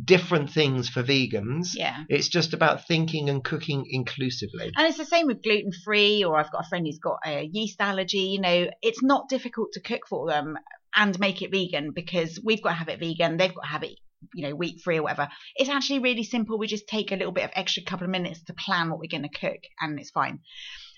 different 0.05 0.50
things 0.50 0.88
for 0.88 1.03
vegans. 1.03 1.69
Yeah. 1.73 2.03
It's 2.07 2.29
just 2.29 2.53
about 2.53 2.88
thinking 2.88 3.29
and 3.29 3.43
cooking 3.43 3.85
inclusively. 3.89 4.71
And 4.77 4.88
it's 4.88 4.97
the 4.97 5.05
same 5.05 5.27
with 5.27 5.43
gluten 5.43 5.71
free, 5.83 6.23
or 6.23 6.38
I've 6.38 6.51
got 6.51 6.65
a 6.65 6.69
friend 6.69 6.85
who's 6.85 7.00
got 7.00 7.19
a 7.25 7.43
yeast 7.51 7.81
allergy. 7.81 8.19
You 8.19 8.41
know, 8.41 8.69
it's 8.81 9.03
not 9.03 9.27
difficult 9.27 9.73
to 9.73 9.81
cook 9.81 10.03
for 10.07 10.27
them 10.29 10.57
and 10.95 11.19
make 11.19 11.41
it 11.41 11.51
vegan 11.51 11.91
because 11.93 12.39
we've 12.43 12.61
got 12.61 12.69
to 12.69 12.75
have 12.75 12.89
it 12.89 13.00
vegan, 13.00 13.38
they've 13.38 13.53
got 13.53 13.61
to 13.63 13.67
have 13.67 13.83
it, 13.83 13.97
you 14.33 14.47
know, 14.47 14.55
week 14.55 14.81
three 14.83 14.97
or 14.97 15.03
whatever. 15.03 15.29
It's 15.55 15.69
actually 15.69 15.99
really 15.99 16.23
simple. 16.23 16.57
We 16.57 16.67
just 16.67 16.87
take 16.87 17.11
a 17.11 17.15
little 17.15 17.33
bit 17.33 17.45
of 17.45 17.51
extra 17.55 17.83
couple 17.83 18.05
of 18.05 18.11
minutes 18.11 18.43
to 18.43 18.53
plan 18.53 18.89
what 18.89 18.99
we're 18.99 19.07
going 19.09 19.29
to 19.29 19.39
cook, 19.39 19.61
and 19.79 19.99
it's 19.99 20.11
fine. 20.11 20.39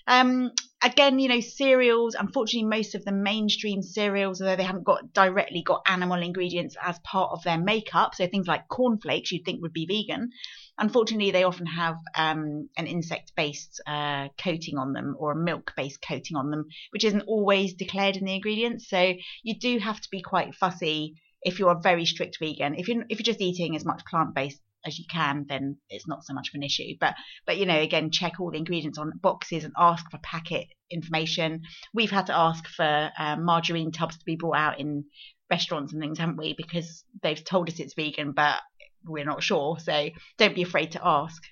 Um, 0.06 0.50
again, 0.82 1.18
you 1.18 1.28
know, 1.28 1.40
cereals. 1.40 2.14
Unfortunately, 2.14 2.68
most 2.68 2.94
of 2.94 3.04
the 3.04 3.12
mainstream 3.12 3.82
cereals, 3.82 4.40
although 4.40 4.56
they 4.56 4.62
haven't 4.64 4.84
got 4.84 5.12
directly 5.14 5.62
got 5.62 5.82
animal 5.86 6.20
ingredients 6.22 6.76
as 6.82 6.98
part 7.00 7.30
of 7.32 7.42
their 7.42 7.58
makeup, 7.58 8.14
so 8.14 8.26
things 8.26 8.46
like 8.46 8.68
cornflakes 8.68 9.32
you'd 9.32 9.44
think 9.44 9.62
would 9.62 9.72
be 9.72 9.86
vegan. 9.86 10.30
Unfortunately, 10.76 11.30
they 11.30 11.44
often 11.44 11.66
have 11.66 11.96
um, 12.16 12.68
an 12.76 12.86
insect-based 12.86 13.80
uh, 13.86 14.28
coating 14.42 14.76
on 14.76 14.92
them 14.92 15.14
or 15.18 15.32
a 15.32 15.36
milk-based 15.36 16.02
coating 16.06 16.36
on 16.36 16.50
them, 16.50 16.66
which 16.90 17.04
isn't 17.04 17.22
always 17.28 17.74
declared 17.74 18.16
in 18.16 18.24
the 18.24 18.34
ingredients. 18.34 18.90
So 18.90 19.14
you 19.42 19.58
do 19.58 19.78
have 19.78 20.00
to 20.00 20.08
be 20.10 20.20
quite 20.20 20.54
fussy 20.54 21.14
if 21.44 21.58
you're 21.58 21.72
a 21.72 21.80
very 21.80 22.06
strict 22.06 22.38
vegan. 22.40 22.74
If 22.74 22.88
you're 22.88 23.04
if 23.08 23.18
you're 23.18 23.24
just 23.24 23.40
eating 23.40 23.76
as 23.76 23.84
much 23.84 24.04
plant-based 24.06 24.60
as 24.86 24.98
you 24.98 25.04
can, 25.10 25.46
then 25.48 25.76
it's 25.88 26.06
not 26.06 26.24
so 26.24 26.34
much 26.34 26.48
of 26.48 26.54
an 26.54 26.62
issue. 26.62 26.94
But 27.00 27.14
but 27.46 27.56
you 27.56 27.66
know, 27.66 27.80
again, 27.80 28.10
check 28.10 28.40
all 28.40 28.50
the 28.50 28.58
ingredients 28.58 28.98
on 28.98 29.12
boxes 29.20 29.64
and 29.64 29.72
ask 29.78 30.10
for 30.10 30.18
packet 30.18 30.66
information. 30.90 31.62
We've 31.92 32.10
had 32.10 32.26
to 32.26 32.36
ask 32.36 32.66
for 32.68 33.10
uh, 33.18 33.36
margarine 33.36 33.92
tubs 33.92 34.18
to 34.18 34.24
be 34.24 34.36
brought 34.36 34.56
out 34.56 34.80
in 34.80 35.04
restaurants 35.50 35.92
and 35.92 36.02
things, 36.02 36.18
haven't 36.18 36.36
we? 36.36 36.54
Because 36.56 37.04
they've 37.22 37.42
told 37.42 37.68
us 37.68 37.80
it's 37.80 37.94
vegan, 37.94 38.32
but 38.32 38.60
we're 39.04 39.24
not 39.24 39.42
sure. 39.42 39.78
So 39.78 40.10
don't 40.38 40.54
be 40.54 40.62
afraid 40.62 40.92
to 40.92 41.06
ask. 41.06 41.42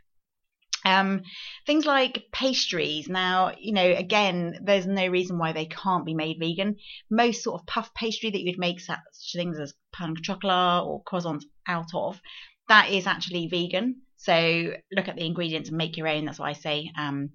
Um, 0.85 1.23
things 1.67 1.87
like 1.87 2.25
pastries. 2.33 3.09
Now, 3.09 3.53
you 3.59 3.73
know, 3.73 3.91
again, 3.91 4.59
there's 4.63 4.87
no 4.87 5.07
reason 5.07 5.39
why 5.39 5.53
they 5.53 5.67
can't 5.67 6.05
be 6.05 6.15
made 6.15 6.39
vegan. 6.41 6.77
Most 7.11 7.45
sort 7.45 7.61
of 7.61 7.67
puff 7.67 7.95
pastry 7.95 8.31
that 8.31 8.41
you'd 8.41 8.59
make 8.59 8.81
such 8.81 8.99
things 9.35 9.59
as 9.59 9.75
pain 9.93 10.17
chocolat 10.21 10.85
or 10.85 11.03
croissants 11.05 11.45
out 11.67 11.95
of, 11.95 12.21
that 12.69 12.91
is 12.91 13.07
actually 13.07 13.49
vegan. 13.49 14.03
So 14.17 14.73
look 14.93 15.09
at 15.09 15.17
the 15.17 15.27
ingredients 15.27 15.69
and 15.69 15.79
make 15.79 15.97
your 15.97 16.09
own. 16.09 16.25
That's 16.25 16.39
what 16.39 16.49
I 16.49 16.55
say. 16.55 16.91
Um, 16.97 17.31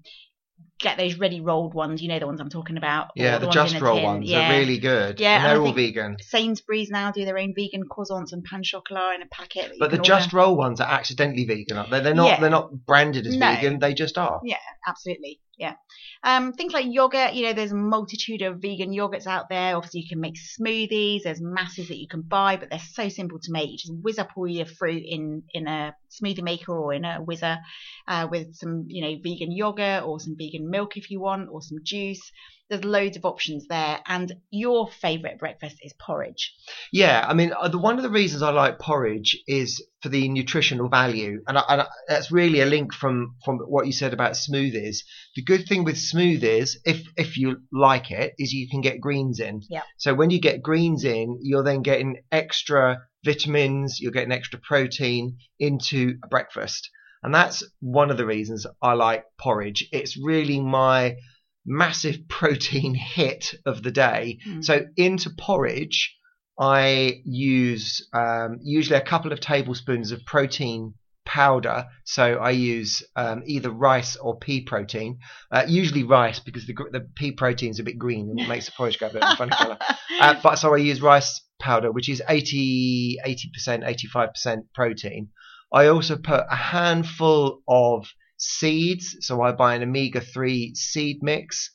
get 0.78 0.96
those 0.98 1.16
ready 1.18 1.40
rolled 1.40 1.74
ones. 1.74 2.00
You 2.02 2.08
know 2.08 2.18
the 2.18 2.26
ones 2.26 2.40
I'm 2.40 2.48
talking 2.50 2.76
about. 2.76 3.08
Yeah, 3.16 3.38
the, 3.38 3.46
ones 3.46 3.54
just 3.54 3.80
roll 3.80 3.96
tin. 3.96 4.04
ones 4.04 4.28
Yeah. 4.30 4.48
are 4.48 4.58
really 4.58 4.78
good. 4.78 5.20
Yeah, 5.20 5.36
and 5.36 5.44
they're 5.44 5.58
all 5.58 5.74
think- 5.74 5.76
vegan. 5.76 6.16
Sainsbury's 6.20 6.90
now 6.90 7.10
do 7.10 7.24
their 7.24 7.38
own 7.38 7.54
vegan 7.54 7.84
croissants 7.88 8.32
and 8.32 8.44
pain 8.44 8.62
chocolat 8.62 9.16
in 9.16 9.22
a 9.22 9.26
packet. 9.26 9.74
But 9.78 9.90
the 9.90 9.98
just 9.98 10.32
order. 10.32 10.46
roll 10.46 10.56
ones 10.56 10.80
are 10.80 10.88
accidentally 10.88 11.44
vegan. 11.44 11.76
aren't 11.78 11.90
they? 11.90 12.00
They're 12.00 12.14
not. 12.14 12.26
Yeah. 12.28 12.40
They're 12.40 12.50
not 12.50 12.86
branded 12.86 13.26
as 13.26 13.36
No. 13.36 13.54
vegan. 13.54 13.78
They 13.78 13.94
just 13.94 14.18
are. 14.18 14.40
Yeah, 14.44 14.56
absolutely 14.86 15.40
yeah 15.60 15.74
um 16.22 16.52
things 16.52 16.72
like 16.72 16.86
yogurt 16.88 17.34
you 17.34 17.44
know 17.44 17.52
there's 17.52 17.72
a 17.72 17.76
multitude 17.76 18.42
of 18.42 18.62
vegan 18.62 18.90
yogurts 18.92 19.26
out 19.26 19.48
there 19.48 19.74
obviously 19.76 20.00
you 20.00 20.08
can 20.08 20.20
make 20.20 20.36
smoothies 20.36 21.22
there's 21.24 21.40
masses 21.40 21.88
that 21.88 21.98
you 21.98 22.06
can 22.06 22.22
buy 22.22 22.56
but 22.56 22.70
they're 22.70 22.78
so 22.78 23.08
simple 23.08 23.40
to 23.40 23.50
make 23.50 23.68
you 23.68 23.76
just 23.76 23.92
whiz 24.02 24.20
up 24.20 24.30
all 24.36 24.46
your 24.46 24.66
fruit 24.66 25.02
in 25.04 25.42
in 25.52 25.66
a 25.66 25.92
smoothie 26.22 26.42
maker 26.44 26.72
or 26.72 26.92
in 26.94 27.04
a 27.04 27.16
whizzer 27.16 27.58
uh, 28.06 28.28
with 28.30 28.54
some 28.54 28.84
you 28.86 29.02
know 29.02 29.16
vegan 29.22 29.50
yogurt 29.50 30.04
or 30.04 30.20
some 30.20 30.36
vegan 30.38 30.67
milk 30.68 30.96
if 30.96 31.10
you 31.10 31.20
want 31.20 31.48
or 31.50 31.62
some 31.62 31.78
juice 31.82 32.32
there's 32.68 32.84
loads 32.84 33.16
of 33.16 33.24
options 33.24 33.66
there 33.68 34.00
and 34.06 34.34
your 34.50 34.90
favorite 34.90 35.38
breakfast 35.38 35.76
is 35.82 35.94
porridge 35.94 36.54
Yeah, 36.92 37.24
I 37.26 37.34
mean, 37.34 37.52
uh, 37.58 37.68
the, 37.68 37.78
one 37.78 37.96
of 37.96 38.02
the 38.02 38.10
reasons 38.10 38.42
I 38.42 38.50
like 38.50 38.78
porridge 38.78 39.36
is 39.46 39.82
for 40.02 40.10
the 40.10 40.28
nutritional 40.28 40.88
value, 40.88 41.42
and, 41.48 41.58
I, 41.58 41.62
and 41.68 41.80
I, 41.82 41.86
that's 42.06 42.30
really 42.30 42.60
a 42.60 42.66
link 42.66 42.94
from 42.94 43.36
from 43.44 43.58
what 43.58 43.86
you 43.86 43.92
said 43.92 44.12
about 44.12 44.32
smoothies. 44.32 44.98
The 45.34 45.42
good 45.42 45.66
thing 45.66 45.84
with 45.84 45.96
smoothies, 45.96 46.76
if 46.84 47.02
if 47.16 47.36
you 47.36 47.62
like 47.72 48.10
it, 48.10 48.34
is 48.38 48.52
you 48.52 48.68
can 48.68 48.80
get 48.80 49.00
greens 49.00 49.40
in. 49.40 49.62
Yeah. 49.68 49.82
So 49.96 50.14
when 50.14 50.30
you 50.30 50.40
get 50.40 50.62
greens 50.62 51.04
in, 51.04 51.38
you're 51.42 51.64
then 51.64 51.82
getting 51.82 52.22
extra 52.30 53.02
vitamins, 53.24 54.00
you're 54.00 54.12
getting 54.12 54.32
extra 54.32 54.58
protein 54.60 55.38
into 55.58 56.14
a 56.22 56.28
breakfast, 56.28 56.90
and 57.22 57.34
that's 57.34 57.62
one 57.80 58.10
of 58.10 58.16
the 58.16 58.26
reasons 58.26 58.66
I 58.80 58.94
like 58.94 59.24
porridge. 59.38 59.88
It's 59.92 60.16
really 60.16 60.60
my 60.60 61.16
massive 61.64 62.16
protein 62.28 62.94
hit 62.94 63.54
of 63.66 63.82
the 63.82 63.90
day. 63.90 64.38
Mm. 64.46 64.64
So 64.64 64.86
into 64.96 65.30
porridge, 65.30 66.16
I 66.58 67.20
use 67.24 68.08
um, 68.12 68.58
usually 68.62 68.98
a 68.98 69.04
couple 69.04 69.32
of 69.32 69.40
tablespoons 69.40 70.10
of 70.10 70.24
protein 70.24 70.94
powder. 71.24 71.86
So 72.04 72.24
I 72.36 72.50
use 72.50 73.02
um, 73.14 73.42
either 73.46 73.70
rice 73.70 74.16
or 74.16 74.38
pea 74.38 74.62
protein. 74.62 75.18
Uh, 75.52 75.64
usually 75.68 76.02
rice 76.02 76.40
because 76.40 76.66
the, 76.66 76.74
the 76.90 77.06
pea 77.14 77.32
protein 77.32 77.70
is 77.70 77.78
a 77.78 77.84
bit 77.84 77.98
green 77.98 78.30
and 78.30 78.40
it 78.40 78.48
makes 78.48 78.66
the 78.66 78.72
porridge 78.72 78.98
go 78.98 79.08
a 79.08 79.12
bit 79.12 79.22
of 79.22 79.34
a 79.34 79.36
funny 79.36 79.52
colour. 79.52 79.78
Uh, 80.20 80.34
but 80.42 80.56
so 80.56 80.74
I 80.74 80.78
use 80.78 81.00
rice 81.00 81.42
powder, 81.60 81.92
which 81.92 82.08
is 82.08 82.20
80, 82.28 83.18
80%, 83.24 84.08
85% 84.12 84.62
protein. 84.74 85.28
I 85.72 85.88
also 85.88 86.16
put 86.16 86.44
a 86.50 86.56
handful 86.56 87.62
of 87.68 88.06
seeds. 88.36 89.16
So 89.20 89.42
I 89.42 89.52
buy 89.52 89.74
an 89.74 89.82
omega 89.82 90.20
3 90.20 90.74
seed 90.74 91.22
mix 91.22 91.70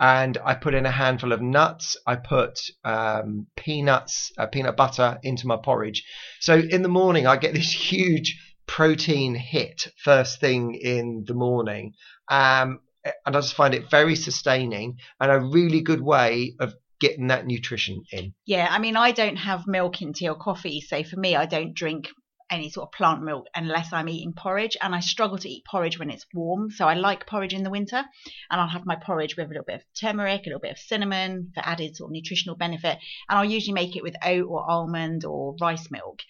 and 0.00 0.38
I 0.44 0.54
put 0.54 0.74
in 0.74 0.86
a 0.86 0.90
handful 0.90 1.32
of 1.32 1.42
nuts. 1.42 1.96
I 2.06 2.16
put 2.16 2.60
um, 2.84 3.46
peanuts, 3.56 4.32
uh, 4.38 4.46
peanut 4.46 4.76
butter 4.76 5.18
into 5.22 5.46
my 5.46 5.56
porridge. 5.56 6.04
So 6.40 6.56
in 6.58 6.82
the 6.82 6.88
morning, 6.88 7.26
I 7.26 7.36
get 7.36 7.54
this 7.54 7.72
huge 7.72 8.38
protein 8.66 9.34
hit 9.34 9.88
first 10.04 10.40
thing 10.40 10.74
in 10.74 11.24
the 11.26 11.34
morning. 11.34 11.94
Um, 12.28 12.80
and 13.04 13.36
I 13.36 13.40
just 13.40 13.54
find 13.54 13.74
it 13.74 13.90
very 13.90 14.14
sustaining 14.14 14.98
and 15.20 15.32
a 15.32 15.40
really 15.40 15.80
good 15.80 16.02
way 16.02 16.54
of 16.60 16.74
getting 17.00 17.28
that 17.28 17.46
nutrition 17.46 18.02
in. 18.12 18.34
Yeah, 18.44 18.68
I 18.70 18.78
mean, 18.78 18.96
I 18.96 19.12
don't 19.12 19.36
have 19.36 19.66
milk 19.66 20.02
in 20.02 20.12
tea 20.12 20.28
or 20.28 20.34
coffee, 20.34 20.80
so 20.80 21.02
for 21.04 21.16
me, 21.16 21.36
I 21.36 21.46
don't 21.46 21.74
drink 21.74 22.08
any 22.50 22.70
sort 22.70 22.88
of 22.88 22.92
plant 22.92 23.22
milk 23.22 23.46
unless 23.54 23.92
I'm 23.92 24.08
eating 24.08 24.32
porridge, 24.32 24.76
and 24.80 24.94
I 24.94 25.00
struggle 25.00 25.38
to 25.38 25.48
eat 25.48 25.64
porridge 25.64 25.98
when 25.98 26.10
it's 26.10 26.26
warm. 26.32 26.70
So 26.70 26.86
I 26.86 26.94
like 26.94 27.26
porridge 27.26 27.54
in 27.54 27.62
the 27.62 27.70
winter, 27.70 27.96
and 27.96 28.60
I'll 28.60 28.68
have 28.68 28.86
my 28.86 28.96
porridge 28.96 29.36
with 29.36 29.46
a 29.46 29.48
little 29.48 29.64
bit 29.64 29.76
of 29.76 29.82
turmeric, 29.98 30.42
a 30.42 30.48
little 30.48 30.60
bit 30.60 30.72
of 30.72 30.78
cinnamon 30.78 31.52
for 31.54 31.62
added 31.64 31.96
sort 31.96 32.08
of 32.08 32.12
nutritional 32.12 32.56
benefit, 32.56 32.98
and 33.28 33.38
I'll 33.38 33.44
usually 33.44 33.74
make 33.74 33.96
it 33.96 34.02
with 34.02 34.16
oat 34.24 34.46
or 34.48 34.68
almond 34.68 35.24
or 35.24 35.56
rice 35.60 35.90
milk. 35.90 36.20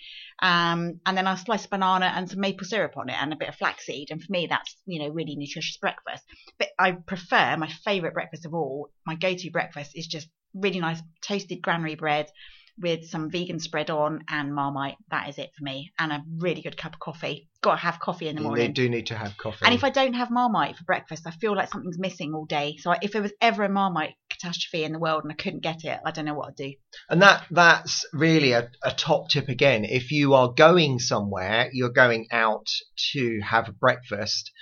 Um, 0.40 1.00
and 1.04 1.16
then 1.16 1.26
I'll 1.26 1.36
slice 1.36 1.66
banana 1.66 2.12
and 2.14 2.30
some 2.30 2.40
maple 2.40 2.66
syrup 2.66 2.96
on 2.96 3.08
it 3.08 3.16
and 3.20 3.32
a 3.32 3.36
bit 3.36 3.48
of 3.48 3.56
flaxseed. 3.56 4.10
And 4.10 4.22
for 4.22 4.30
me, 4.30 4.46
that's, 4.48 4.76
you 4.86 5.00
know, 5.00 5.08
really 5.08 5.34
nutritious 5.34 5.76
breakfast. 5.78 6.22
But 6.58 6.68
I 6.78 6.92
prefer 6.92 7.56
my 7.56 7.68
favorite 7.84 8.14
breakfast 8.14 8.46
of 8.46 8.54
all, 8.54 8.90
my 9.04 9.16
go 9.16 9.34
to 9.34 9.50
breakfast 9.50 9.92
is 9.94 10.06
just 10.06 10.28
really 10.54 10.80
nice 10.80 11.02
toasted 11.22 11.60
granary 11.60 11.94
bread 11.94 12.26
with 12.80 13.08
some 13.08 13.30
vegan 13.30 13.60
spread 13.60 13.90
on 13.90 14.24
and 14.28 14.54
marmite. 14.54 14.96
That 15.10 15.28
is 15.28 15.38
it 15.38 15.50
for 15.56 15.64
me. 15.64 15.92
And 15.98 16.12
a 16.12 16.22
really 16.38 16.62
good 16.62 16.76
cup 16.76 16.94
of 16.94 17.00
coffee. 17.00 17.48
Got 17.60 17.72
to 17.72 17.80
have 17.80 17.98
coffee 17.98 18.28
in 18.28 18.36
the 18.36 18.42
They 18.42 18.46
morning. 18.48 18.72
do 18.72 18.88
need 18.88 19.06
to 19.08 19.16
have 19.16 19.36
coffee. 19.36 19.64
And 19.64 19.74
if 19.74 19.82
I 19.82 19.90
don't 19.90 20.14
have 20.14 20.30
Marmite 20.30 20.76
for 20.76 20.84
breakfast, 20.84 21.26
I 21.26 21.32
feel 21.32 21.56
like 21.56 21.68
something's 21.70 21.98
missing 21.98 22.32
all 22.32 22.44
day. 22.46 22.76
So 22.78 22.94
if 23.02 23.10
there 23.12 23.22
was 23.22 23.32
ever 23.40 23.64
a 23.64 23.68
Marmite 23.68 24.14
catastrophe 24.30 24.84
in 24.84 24.92
the 24.92 25.00
world 25.00 25.24
and 25.24 25.32
I 25.32 25.34
couldn't 25.34 25.62
get 25.62 25.84
it, 25.84 25.98
I 26.06 26.12
don't 26.12 26.24
know 26.24 26.34
what 26.34 26.50
I'd 26.50 26.56
do. 26.56 26.72
And 27.10 27.20
that 27.22 27.44
that's 27.50 28.06
really 28.12 28.52
a, 28.52 28.70
a 28.84 28.92
top 28.92 29.30
tip 29.30 29.48
again. 29.48 29.84
If 29.84 30.12
you 30.12 30.34
are 30.34 30.52
going 30.52 31.00
somewhere, 31.00 31.68
you're 31.72 31.90
going 31.90 32.28
out 32.30 32.68
to 33.12 33.40
have 33.40 33.68
a 33.68 33.72
breakfast. 33.72 34.52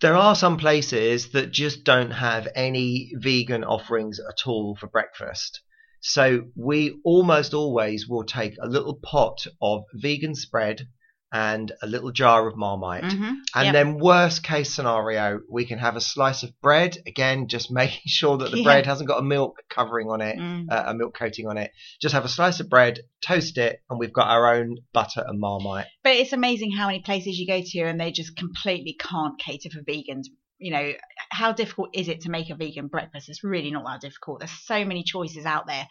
There 0.00 0.14
are 0.14 0.34
some 0.34 0.56
places 0.56 1.30
that 1.32 1.52
just 1.52 1.84
don't 1.84 2.10
have 2.10 2.48
any 2.54 3.12
vegan 3.14 3.64
offerings 3.64 4.18
at 4.18 4.46
all 4.46 4.76
for 4.76 4.86
breakfast. 4.86 5.60
So 6.08 6.44
we 6.54 6.98
almost 7.04 7.52
always 7.52 8.06
will 8.08 8.24
take 8.24 8.54
a 8.62 8.68
little 8.68 8.94
pot 9.02 9.44
of 9.60 9.82
vegan 9.92 10.36
spread 10.36 10.86
and 11.32 11.72
a 11.82 11.86
little 11.88 12.12
jar 12.12 12.46
of 12.46 12.56
Marmite. 12.56 13.02
Mm-hmm. 13.02 13.32
And 13.56 13.64
Yep. 13.64 13.72
then 13.72 13.98
worst 13.98 14.44
case 14.44 14.72
scenario, 14.72 15.40
we 15.50 15.66
can 15.66 15.78
have 15.80 15.96
a 15.96 16.00
slice 16.00 16.44
of 16.44 16.50
bread. 16.62 16.96
Again, 17.08 17.48
just 17.48 17.70
making 17.82 18.02
sure 18.06 18.38
that 18.38 18.52
the 18.52 18.58
Yeah. 18.58 18.62
bread 18.64 18.86
hasn't 18.86 19.08
got 19.08 19.18
a 19.18 19.24
milk 19.24 19.56
covering 19.68 20.08
on 20.08 20.20
it, 20.20 20.38
Mm. 20.38 20.66
uh, 20.70 20.84
a 20.86 20.94
milk 20.94 21.16
coating 21.18 21.48
on 21.48 21.58
it. 21.58 21.72
Just 22.00 22.14
have 22.14 22.24
a 22.24 22.28
slice 22.28 22.60
of 22.60 22.70
bread, 22.70 23.00
toast 23.26 23.58
it, 23.58 23.80
and 23.90 23.98
we've 23.98 24.12
got 24.12 24.28
our 24.28 24.54
own 24.54 24.76
butter 24.92 25.24
and 25.26 25.40
marmite. 25.40 25.86
But 26.04 26.14
it's 26.14 26.32
amazing 26.32 26.70
how 26.70 26.86
many 26.86 27.00
places 27.00 27.36
you 27.36 27.48
go 27.48 27.60
to 27.64 27.80
and 27.80 28.00
they 28.00 28.12
just 28.12 28.36
completely 28.36 28.94
can't 28.98 29.38
cater 29.40 29.70
for 29.70 29.82
vegans. 29.82 30.26
You 30.58 30.72
know, 30.72 30.92
how 31.30 31.52
difficult 31.52 31.90
is 31.92 32.08
it 32.08 32.22
to 32.22 32.30
make 32.30 32.50
a 32.50 32.54
vegan 32.54 32.88
breakfast? 32.88 33.28
It's 33.28 33.44
really 33.44 33.70
not 33.70 33.84
that 33.84 34.00
difficult. 34.00 34.40
There's 34.40 34.64
so 34.64 34.84
many 34.84 35.02
choices 35.02 35.44
out 35.44 35.66
there. 35.66 35.86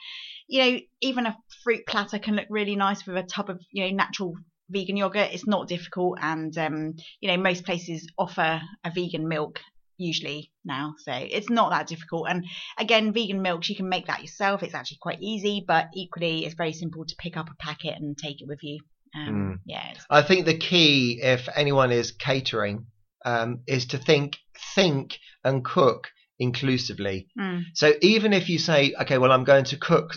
You 0.48 0.64
know, 0.64 0.80
even 1.02 1.26
a 1.26 1.38
fruit 1.64 1.86
platter 1.88 2.20
can 2.20 2.36
look 2.36 2.48
really 2.50 2.76
nice 2.76 3.06
with 3.06 3.18
a 3.18 3.24
tub 3.24 3.50
of, 3.50 3.62
you 3.72 3.84
know, 3.84 3.96
natural 3.96 4.34
vegan 4.70 4.98
yogurt. 4.98 5.30
It's 5.34 5.48
not 5.48 5.68
difficult. 5.68 6.20
And, 6.22 6.58
um, 6.58 6.94
you 7.20 7.30
know, 7.30 7.38
most 7.38 7.66
places 7.66 8.08
offer 8.18 8.62
a 8.84 8.92
vegan 8.92 9.28
milk 9.28 9.60
usually 9.98 10.52
now. 10.64 10.96
So 11.00 11.12
it's 11.14 11.50
not 11.50 11.72
that 11.72 11.88
difficult. 11.88 12.28
And 12.30 12.46
again, 12.78 13.14
vegan 13.14 13.42
milks, 13.42 13.70
you 13.70 13.76
can 13.76 13.90
make 13.90 14.08
that 14.08 14.22
yourself. 14.22 14.64
It's 14.64 14.74
actually 14.74 14.98
quite 15.02 15.22
easy, 15.22 15.64
but 15.66 15.88
equally, 15.94 16.46
it's 16.46 16.56
very 16.56 16.74
simple 16.74 17.06
to 17.06 17.16
pick 17.18 17.38
up 17.38 17.50
a 17.50 17.64
packet 17.64 17.96
and 17.98 18.18
take 18.18 18.42
it 18.42 18.48
with 18.48 18.60
you. 18.62 18.80
Um, 19.16 19.60
Yeah, 19.66 19.94
I 20.10 20.22
think 20.22 20.46
the 20.46 20.58
key, 20.58 21.20
if 21.22 21.48
anyone 21.56 21.92
is 21.92 22.12
catering, 22.12 22.88
um, 23.26 23.60
is 23.68 23.86
to 23.88 23.98
think, 23.98 24.38
think, 24.76 25.18
and 25.44 25.66
cook 25.66 26.08
inclusively. 26.40 27.28
Mm. 27.40 27.64
So 27.74 27.94
even 28.02 28.34
if 28.34 28.50
you 28.50 28.60
say, 28.60 28.94
okay, 29.02 29.18
well, 29.18 29.32
I'm 29.32 29.44
going 29.44 29.66
to 29.66 29.78
cook, 29.78 30.14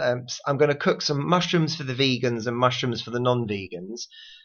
um, 0.00 0.26
I'm 0.46 0.58
going 0.58 0.70
to 0.70 0.76
cook 0.76 1.02
some 1.02 1.28
mushrooms 1.28 1.76
for 1.76 1.84
the 1.84 1.94
vegans 1.94 2.46
and 2.46 2.56
mushrooms 2.56 3.02
for 3.02 3.10
the 3.10 3.20
non-vegans, 3.20 4.02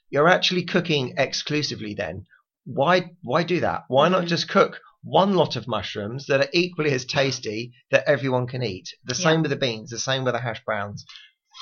you're 0.09 0.29
actually 0.29 0.63
cooking 0.63 1.13
exclusively. 1.17 1.93
Then 1.95 2.25
why 2.63 3.11
why 3.21 3.43
do 3.43 3.59
that? 3.61 3.83
Why 3.87 4.09
not 4.09 4.25
Mhm. 4.25 4.27
just 4.27 4.49
cook 4.49 4.79
one 5.03 5.33
lot 5.33 5.55
of 5.55 5.67
mushrooms 5.67 6.25
that 6.27 6.41
are 6.41 6.49
equally 6.53 6.91
as 6.91 7.05
tasty 7.05 7.73
that 7.91 8.07
everyone 8.07 8.47
can 8.47 8.63
eat? 8.63 8.89
The 9.03 9.15
same 9.15 9.41
with 9.41 9.51
the 9.51 9.57
beans, 9.57 9.89
the 9.89 9.99
same 9.99 10.23
with 10.23 10.33
the 10.33 10.41
hash 10.41 10.63
browns. 10.63 11.05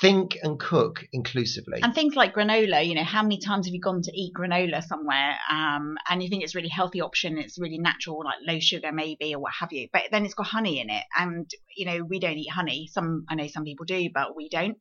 Think 0.00 0.36
and 0.42 0.58
cook 0.58 1.06
inclusively. 1.12 1.80
And 1.82 1.94
things 1.94 2.16
like 2.16 2.34
granola, 2.34 2.84
you 2.86 2.94
know, 2.94 3.04
how 3.04 3.22
many 3.22 3.38
times 3.38 3.66
have 3.66 3.74
you 3.74 3.80
gone 3.80 4.02
to 4.02 4.12
eat 4.12 4.32
granola 4.34 4.82
somewhere 4.82 5.36
um, 5.50 5.96
and 6.08 6.22
you 6.22 6.28
think 6.28 6.42
it's 6.42 6.54
a 6.54 6.58
really 6.58 6.68
healthy 6.68 7.00
option, 7.00 7.38
it's 7.38 7.58
really 7.58 7.78
natural, 7.78 8.24
like 8.24 8.38
low 8.46 8.58
sugar 8.58 8.90
maybe 8.92 9.34
or 9.34 9.40
what 9.40 9.52
have 9.60 9.72
you, 9.72 9.88
but 9.92 10.02
then 10.10 10.24
it's 10.24 10.34
got 10.34 10.46
honey 10.46 10.80
in 10.80 10.90
it. 10.90 11.04
And, 11.16 11.48
you 11.76 11.86
know, 11.86 12.02
we 12.04 12.18
don't 12.18 12.36
eat 12.36 12.50
honey. 12.50 12.88
Some, 12.90 13.24
I 13.28 13.36
know 13.36 13.46
some 13.46 13.64
people 13.64 13.86
do, 13.86 14.10
but 14.12 14.36
we 14.36 14.48
don't. 14.48 14.78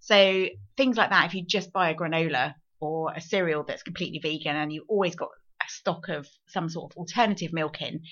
So 0.00 0.46
things 0.76 0.96
like 0.96 1.10
that, 1.10 1.26
if 1.26 1.34
you 1.34 1.44
just 1.46 1.72
buy 1.72 1.90
a 1.90 1.94
granola 1.94 2.54
or 2.80 3.12
a 3.14 3.20
cereal 3.20 3.64
that's 3.64 3.82
completely 3.82 4.18
vegan 4.18 4.56
and 4.56 4.72
you've 4.72 4.84
always 4.88 5.14
got 5.14 5.28
a 5.62 5.68
stock 5.68 6.08
of 6.08 6.26
some 6.48 6.68
sort 6.68 6.92
of 6.92 6.96
alternative 6.96 7.52
milk 7.52 7.82
in, 7.82 8.02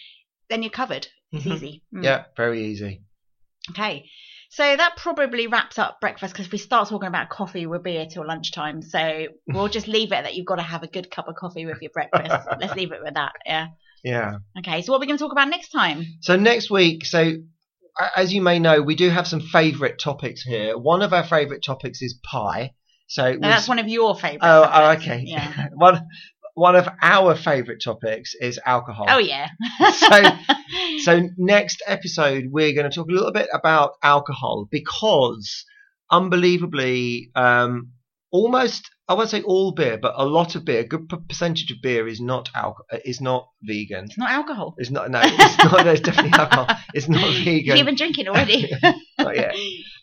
then 0.51 0.63
you're 0.63 0.71
covered. 0.71 1.07
It's 1.33 1.47
Mhm. 1.47 1.55
easy. 1.55 1.83
Mm. 1.95 2.05
Yeah, 2.05 2.25
very 2.37 2.67
easy. 2.67 3.03
Okay. 3.71 4.11
So 4.53 4.77
that 4.77 4.97
probably 4.99 5.47
wraps 5.47 5.79
up 5.79 5.99
breakfast 5.99 6.35
because 6.35 6.45
if 6.45 6.53
we 6.53 6.59
start 6.59 6.91
talking 6.91 7.09
about 7.09 7.31
coffee, 7.31 7.65
we'll 7.65 7.81
be 7.81 7.93
here 7.93 8.05
till 8.05 8.27
lunchtime. 8.27 8.83
So 8.83 9.29
we'll 9.49 9.69
just 9.69 9.89
leave 9.89 10.13
it 10.13 10.25
that 10.25 10.35
you've 10.35 10.45
got 10.45 10.57
to 10.57 10.63
have 10.63 10.83
a 10.83 10.87
good 10.87 11.11
cup 11.11 11.27
of 11.27 11.37
coffee 11.37 11.65
with 11.65 11.81
your 11.81 11.91
breakfast. 11.91 12.47
Let's 12.61 12.75
leave 12.77 12.93
it 12.93 12.99
with 13.03 13.15
that. 13.15 13.33
Yeah. 13.47 13.69
Yeah. 14.05 14.39
Okay. 14.59 14.83
So 14.83 14.93
what 14.93 14.99
are 14.99 15.01
we 15.01 15.07
going 15.07 15.17
to 15.17 15.25
talk 15.25 15.33
about 15.33 15.49
next 15.49 15.71
time? 15.71 16.05
So 16.21 16.37
next 16.37 16.71
week, 16.71 17.07
so 17.07 17.33
as 18.15 18.35
you 18.35 18.43
may 18.43 18.59
know, 18.59 18.83
we 18.83 18.95
do 18.95 19.09
have 19.09 19.27
some 19.27 19.41
favourite 19.41 19.99
topics 19.99 20.43
here. 20.43 20.77
One 20.77 21.01
of 21.01 21.15
our 21.15 21.25
favourite 21.25 21.63
topics 21.63 22.03
is 22.03 22.19
pie. 22.23 22.75
So 23.07 23.33
Now, 23.33 23.49
that's 23.49 23.69
one 23.69 23.79
of 23.79 23.89
your 23.89 24.15
favourites. 24.15 24.43
Oh, 24.43 24.71
oh, 24.71 24.91
okay. 24.93 25.23
Yeah. 25.27 25.69
One, 25.73 26.07
one 26.55 26.77
of 26.77 26.89
our 27.01 27.35
favourite 27.35 27.81
topics 27.83 28.35
is 28.41 28.61
alcohol. 28.65 29.07
Oh 29.09 29.19
yeah. 29.19 29.49
So- 29.95 30.23
So 31.03 31.29
next 31.37 31.83
episode, 31.87 32.45
we're 32.51 32.73
going 32.75 32.89
to 32.89 32.95
talk 32.95 33.09
a 33.09 33.13
little 33.13 33.33
bit 33.33 33.49
about 33.53 33.93
alcohol 34.03 34.69
because, 34.71 35.65
unbelievably, 36.11 37.31
um, 37.35 37.91
almost 38.31 38.89
I 39.09 39.15
won't 39.15 39.29
say 39.29 39.43
all 39.43 39.73
beer, 39.73 39.99
but 40.01 40.15
a 40.17 40.25
lot 40.25 40.55
of 40.55 40.65
beer, 40.65 40.81
a 40.81 40.87
good 40.87 41.09
percentage 41.29 41.71
of 41.71 41.79
beer 41.83 42.09
is 42.09 42.21
not 42.21 42.49
alcohol, 42.55 42.87
is 43.05 43.21
not 43.21 43.49
vegan. 43.63 44.05
it's 44.07 44.17
not 44.17 44.31
alcohol. 44.31 44.75
It's 44.79 44.91
not. 44.91 45.11
No, 45.11 45.21
it's 45.23 45.59
not. 45.59 45.85
Definitely 46.03 46.33
alcohol. 46.39 46.67
It's 46.95 47.09
not 47.09 47.35
vegan. 47.45 47.77
You've 47.77 47.87
been 47.87 47.97
drinking 47.97 48.29
already. 48.29 48.71
Not 49.19 49.37
yet. 49.37 49.55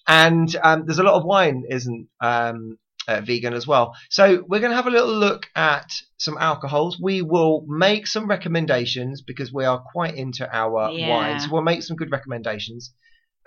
And 0.07 0.55
um, 0.63 0.83
there's 0.85 0.99
a 0.99 1.03
lot 1.03 1.15
of 1.15 1.23
wine 1.25 1.63
isn't 1.69 2.07
um, 2.21 2.77
uh, 3.09 3.21
vegan 3.21 3.53
as 3.53 3.65
well. 3.65 3.85
So 4.09 4.23
we're 4.47 4.59
going 4.59 4.71
to 4.71 4.75
have 4.81 4.87
a 4.87 4.91
little 4.97 5.15
look 5.25 5.43
at 5.55 5.89
some 6.17 6.37
alcohols. 6.39 6.99
We 7.01 7.21
will 7.21 7.65
make 7.67 8.05
some 8.07 8.27
recommendations 8.27 9.21
because 9.21 9.51
we 9.51 9.65
are 9.65 9.79
quite 9.93 10.15
into 10.15 10.43
our 10.61 10.91
Yeah. 10.91 11.09
wines. 11.09 11.47
We'll 11.49 11.63
make 11.71 11.81
some 11.83 11.97
good 11.97 12.11
recommendations. 12.11 12.93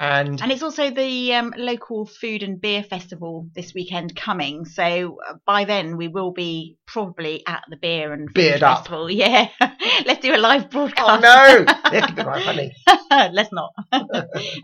And, 0.03 0.43
And 0.43 0.51
it's 0.51 0.65
also 0.65 0.91
the 0.91 1.33
um, 1.35 1.55
local 1.57 2.07
food 2.07 2.43
and 2.43 2.61
beer 2.61 2.83
festival 2.83 3.47
this 3.55 3.73
weekend 3.73 4.17
coming. 4.17 4.65
So 4.65 5.19
uh, 5.29 5.35
by 5.47 5.65
then 5.65 5.97
we 5.97 6.09
will 6.09 6.33
be 6.33 6.77
probably 6.89 7.47
at 7.47 7.63
the 7.71 7.77
beer 7.77 8.13
and 8.13 8.27
food 8.29 8.35
Beered 8.35 8.63
up. 8.65 8.79
festival. 8.79 9.09
Yeah, 9.23 9.47
let's 10.05 10.19
do 10.21 10.35
a 10.35 10.39
live 10.39 10.71
broadcast. 10.71 11.09
oh 11.09 11.21
no, 11.21 11.65
that 11.91 12.07
could 12.09 12.17
be 12.17 12.23
quite 12.25 12.43
funny. 12.45 12.73
let's 13.33 13.51
not. 13.53 13.71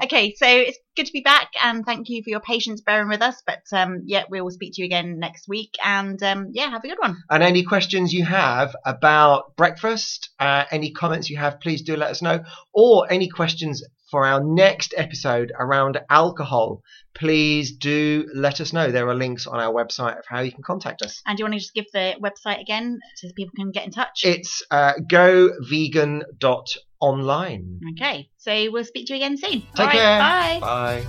okay, 0.03 0.35
so 0.37 0.47
it's 0.49 0.79
good 0.97 1.07
to 1.07 1.13
be 1.13 1.21
back, 1.21 1.51
and 1.63 1.87
thank 1.87 2.09
you 2.09 2.23
for 2.25 2.31
your 2.31 2.41
patience 2.41 2.81
bearing 2.81 3.09
with 3.09 3.23
us. 3.23 3.41
But 3.47 3.63
um, 3.73 4.03
yeah, 4.07 4.25
we 4.29 4.41
will 4.41 4.51
speak 4.51 4.73
to 4.75 4.83
you 4.83 4.87
again 4.87 5.21
next 5.21 5.47
week, 5.49 5.77
and 5.85 6.21
um, 6.25 6.49
yeah, 6.53 6.69
have 6.71 6.83
a 6.83 6.89
good 6.89 6.99
one. 6.99 7.17
And 7.31 7.45
any 7.45 7.63
questions 7.63 8.13
you 8.13 8.25
have 8.25 8.75
about 8.85 9.55
breakfast, 9.57 10.31
uh, 10.41 10.65
any 10.73 10.91
comments 10.91 11.31
you 11.31 11.37
have, 11.37 11.61
please 11.61 11.83
do 11.83 11.95
let 11.97 12.11
us 12.11 12.23
know. 12.23 12.43
Or 12.73 13.07
any 13.09 13.29
questions 13.29 13.85
for 14.11 14.27
our 14.27 14.43
next 14.43 14.95
episode 14.97 15.53
around 15.59 16.01
alcohol, 16.09 16.83
please 17.15 17.73
do 17.73 18.27
let 18.35 18.61
us 18.61 18.73
know. 18.73 18.91
There 18.91 19.07
are 19.09 19.15
links 19.15 19.47
on 19.47 19.61
our 19.61 19.73
website 19.73 20.19
of 20.19 20.25
how 20.27 20.41
you 20.41 20.51
can 20.53 20.63
contact 20.63 21.03
us. 21.03 21.23
And 21.27 21.37
do 21.37 21.43
you 21.43 21.45
want 21.45 21.55
to 21.55 21.61
just 21.61 21.75
give 21.75 21.87
the 21.93 22.15
website 22.21 22.61
again 22.61 23.01
so 23.17 23.29
people 23.37 23.53
can 23.57 23.71
get 23.71 23.85
in 23.85 23.91
touch? 23.91 24.23
It's 24.25 24.63
uh, 24.71 24.95
govegan.online. 25.11 27.81
okay, 27.93 28.31
so 28.39 28.71
we'll 28.71 28.85
speak 28.85 29.09
to 29.09 29.15
you 29.15 29.19
again 29.19 29.37
soon. 29.37 29.61
Take 29.61 29.79
All 29.79 29.87
right, 29.87 29.93
care. 29.93 30.19
Bye. 30.19 30.59
Bye. 30.61 31.05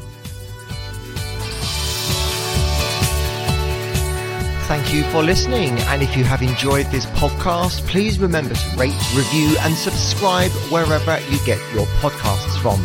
Thank 4.70 4.94
you 4.94 5.02
for 5.06 5.24
listening. 5.24 5.80
And 5.90 6.04
if 6.04 6.16
you 6.16 6.24
have 6.26 6.44
enjoyed 6.44 6.86
this 6.92 7.08
podcast, 7.08 7.88
please 7.88 8.20
remember 8.20 8.54
to 8.54 8.78
rate, 8.78 8.94
review, 9.16 9.58
and 9.62 9.74
subscribe 9.74 10.52
wherever 10.70 11.20
you 11.32 11.40
get 11.44 11.58
your 11.74 11.88
podcasts 12.04 12.62
from. 12.62 12.80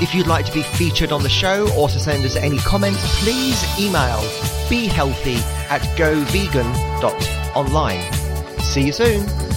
If 0.00 0.14
you'd 0.14 0.28
like 0.28 0.46
to 0.46 0.52
be 0.52 0.62
featured 0.62 1.10
on 1.10 1.24
the 1.24 1.28
show 1.28 1.68
or 1.76 1.88
to 1.88 1.98
send 1.98 2.24
us 2.24 2.36
any 2.36 2.58
comments, 2.58 3.02
please 3.24 3.64
email 3.80 4.20
behealthy 4.68 5.38
at 5.70 5.80
govegan.online. 5.98 8.12
See 8.60 8.82
you 8.82 8.92
soon. 8.92 9.53